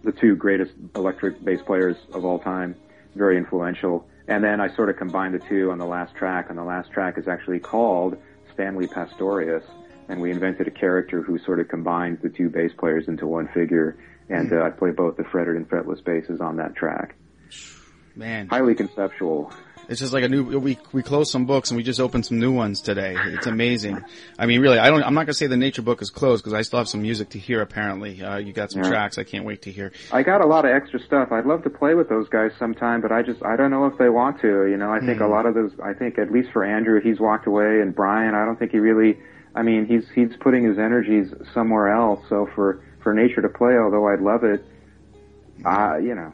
[0.03, 2.75] the two greatest electric bass players of all time,
[3.15, 4.05] very influential.
[4.27, 6.91] And then I sort of combine the two on the last track, and the last
[6.91, 8.17] track is actually called
[8.53, 9.65] Stanley Pastorius,
[10.09, 13.49] and we invented a character who sort of combines the two bass players into one
[13.49, 13.97] figure,
[14.29, 17.15] and uh, I play both the fretted and fretless basses on that track.
[18.15, 19.53] Man, Highly conceptual.
[19.89, 22.39] It's just like a new, we, we closed some books and we just opened some
[22.39, 23.17] new ones today.
[23.19, 24.03] It's amazing.
[24.39, 26.55] I mean, really, I don't, I'm not gonna say the nature book is closed because
[26.55, 28.23] I still have some music to hear apparently.
[28.23, 28.89] Uh, you got some Yeah.
[28.91, 29.91] tracks I can't wait to hear.
[30.13, 31.33] I got a lot of extra stuff.
[31.33, 33.99] I'd love to play with those guys sometime, but I just I don't know if
[33.99, 34.67] they want to.
[34.67, 35.73] You know, I think a lot of those.
[35.83, 38.79] I think at least for Andrew, he's walked away, and Brian, I don't think he
[38.79, 39.19] really.
[39.55, 42.21] I mean, he's he's putting his energies somewhere else.
[42.29, 44.65] So for for nature to play, although I'd love it,
[45.65, 46.33] uh, you know,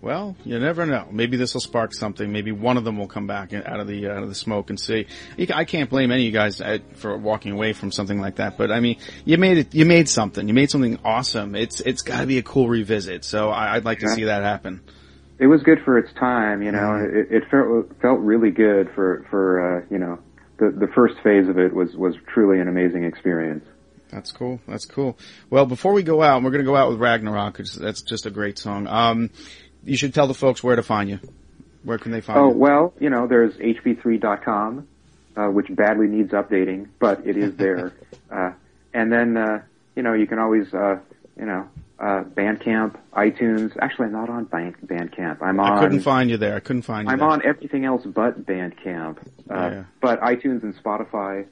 [0.00, 1.06] Well, you never know.
[1.10, 2.30] Maybe this will spark something.
[2.32, 4.78] Maybe one of them will come back out of the out of the smoke and
[4.78, 5.06] see.
[5.54, 8.56] I can't blame any of you guys uh, for walking away from something like that.
[8.58, 9.74] But I mean, you made it.
[9.74, 10.46] You made something.
[10.48, 11.54] You made something awesome.
[11.54, 13.24] It's it's got to be a cool revisit.
[13.24, 14.14] So I, I'd like to Yeah.
[14.14, 14.80] see that happen.
[15.38, 16.62] it was good for its time.
[16.62, 19.44] You know, it, it felt felt really good for for
[19.82, 20.18] uh, you know
[20.58, 23.64] the the first phase of it was was truly an amazing experience.
[24.10, 24.60] That's cool.
[24.68, 25.16] That's cool.
[25.48, 27.56] Well, before we go out, we're going to go out with Ragnarok.
[27.58, 28.86] that's just a great song.
[28.86, 29.30] Um,
[29.84, 31.18] you should tell the folks where to find you.
[31.82, 32.58] Where can they find Oh you?
[32.58, 34.86] well, you know, there's hb3.com,
[35.36, 37.92] uh, which badly needs updating, but it is there.
[38.30, 38.52] uh,
[38.92, 39.62] and then uh,
[39.96, 40.98] you know, you can always uh,
[41.38, 41.68] you know,
[42.02, 43.76] uh, Bandcamp, iTunes.
[43.80, 45.40] Actually, I'm not on Band- Bandcamp.
[45.40, 45.78] I'm on.
[45.78, 46.56] I couldn't find you there.
[46.56, 47.28] I couldn't find you I'm there.
[47.28, 49.18] on everything else but Bandcamp.
[49.48, 49.84] Uh, Yeah.
[50.00, 51.46] But iTunes and Spotify,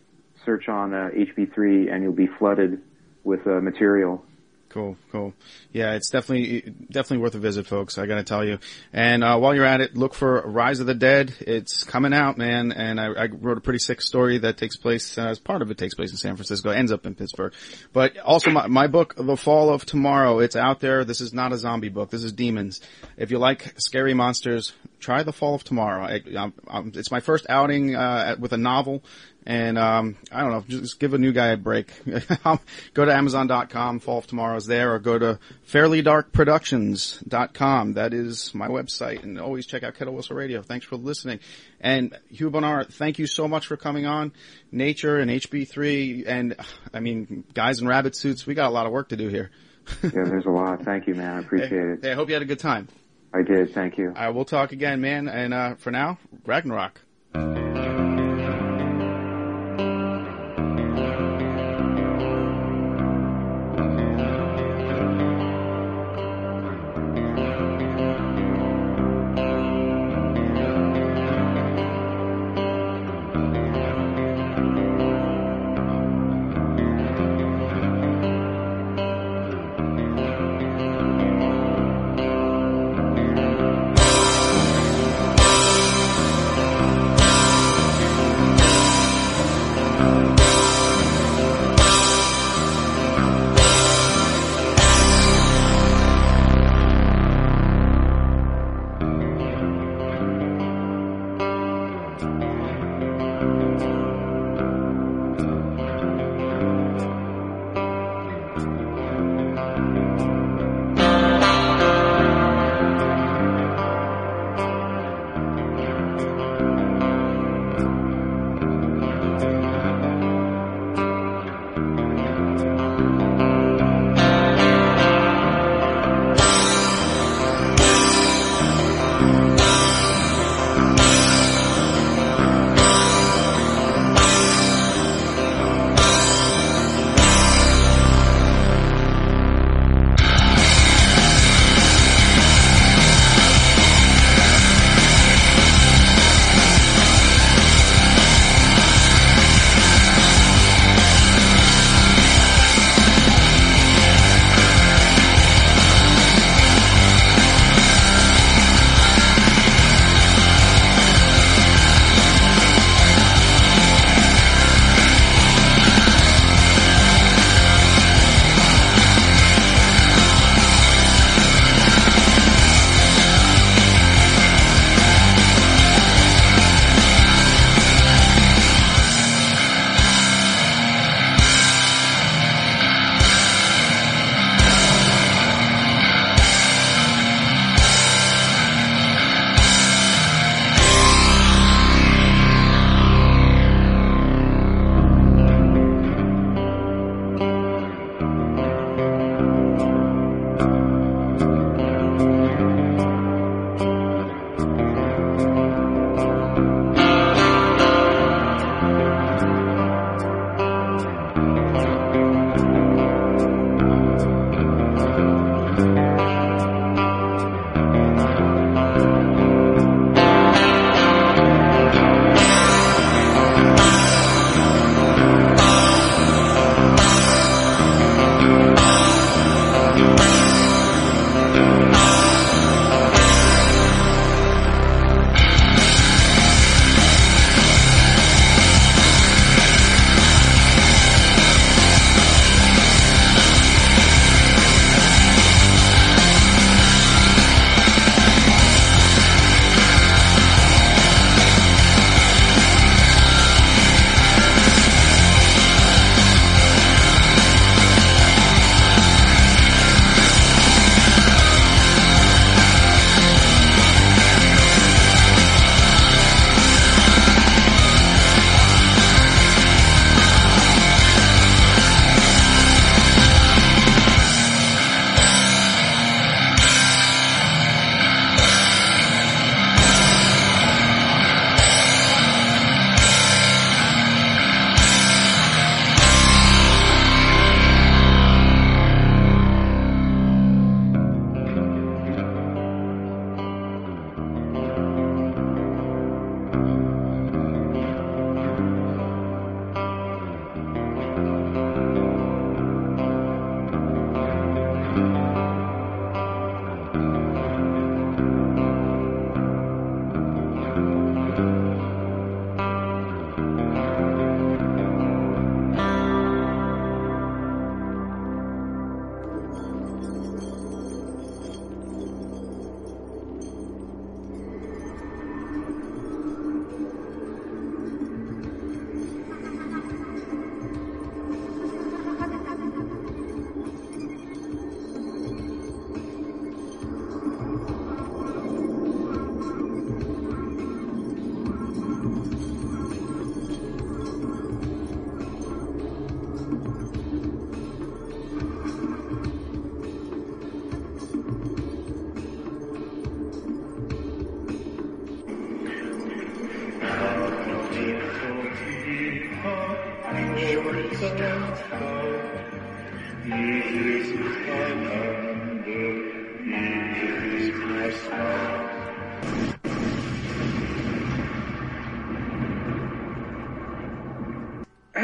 [0.45, 2.83] search on uh, HB3 and you'll be flooded
[3.23, 4.25] with uh, material.
[4.71, 5.35] Cool, cool.
[5.73, 6.61] Yeah, it's definitely
[6.93, 7.99] definitely worth a visit, folks.
[7.99, 8.61] I got to tell you.
[8.93, 11.35] And uh, while you're at it, look for Rise of the Dead.
[11.41, 12.71] It's coming out, man.
[12.71, 15.73] And I, I wrote a pretty sick story that takes place uh, as part of
[15.73, 17.53] it takes place in San Francisco, ends up in Pittsburgh.
[17.93, 20.39] But also my, my book, The Fall of Tomorrow.
[20.39, 21.05] It's out there.
[21.05, 22.11] This is not a zombie book.
[22.11, 22.81] This is demons.
[23.17, 26.05] If you like scary monsters, try The Fall of Tomorrow.
[26.05, 29.03] I, um, um, it's my first outing uh, with a novel.
[29.47, 31.91] And um, I don't know, just give a new guy a break.
[32.95, 37.95] go to Amazon.com, Fall of Tomorrow's there, or go to FairlyDarkProductions.com.
[37.95, 40.61] That is my website, and always check out Kettle Whistle Radio.
[40.61, 41.41] Thanks for listening.
[41.81, 44.35] And Hugh Bonar, thank you so much for coming on.
[44.71, 46.55] Nature and HB3, and
[46.93, 49.51] I mean, guys in rabbit suits, we got a lot of work to do here.
[50.03, 50.85] yeah, there's a lot.
[50.85, 51.37] Thank you, man.
[51.37, 52.01] I appreciate it.
[52.03, 52.89] Hey, I hope you had a good time.
[53.33, 53.73] I did.
[53.73, 54.13] Thank you.
[54.15, 55.29] I will talk again, man.
[55.29, 57.01] And uh, for now, Ragnarok.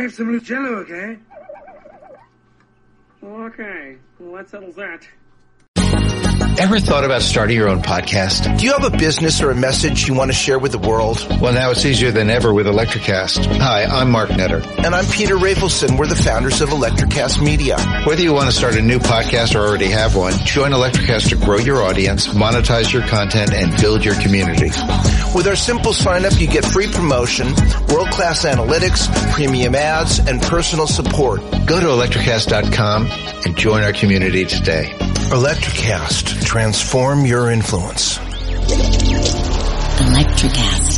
[0.06, 1.18] Have some Lucello, okay?
[3.24, 5.08] Okay, well, that settles that.
[6.58, 8.58] Ever thought about starting your own podcast?
[8.58, 11.18] Do you have a business or a message you want to share with the world?
[11.40, 13.44] Well, now it's easier than ever with Electricast.
[13.58, 14.64] Hi, I'm Mark Netter.
[14.82, 15.98] And I'm Peter Rafelson.
[15.98, 17.76] We're the founders of Electricast Media.
[18.04, 21.36] Whether you want to start a new podcast or already have one, join Electricast to
[21.36, 24.70] grow your audience, monetize your content, and build your community.
[25.36, 27.48] With our simple sign up, you get free promotion,
[27.92, 31.42] world-class analytics, premium ads, and personal support.
[31.66, 33.06] Go to electricast.com
[33.44, 34.94] and join our community today.
[35.28, 36.42] Electricast.
[36.42, 38.16] Transform your influence.
[39.98, 40.96] Electricast.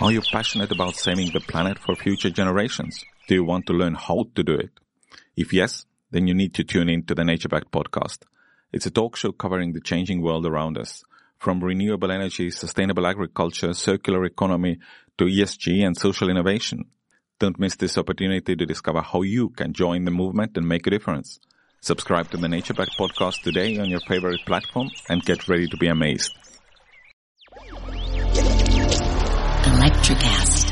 [0.00, 3.04] Are you passionate about saving the planet for future generations?
[3.26, 4.70] Do you want to learn how to do it?
[5.36, 8.20] If yes, then you need to tune in to the Nature Back podcast.
[8.70, 11.02] It's a talk show covering the changing world around us,
[11.38, 14.78] from renewable energy, sustainable agriculture, circular economy,
[15.16, 16.84] to ESG and social innovation.
[17.40, 20.90] Don't miss this opportunity to discover how you can join the movement and make a
[20.90, 21.40] difference.
[21.80, 25.76] Subscribe to the Nature Back podcast today on your favorite platform and get ready to
[25.78, 26.36] be amazed.
[29.64, 30.67] Electricast.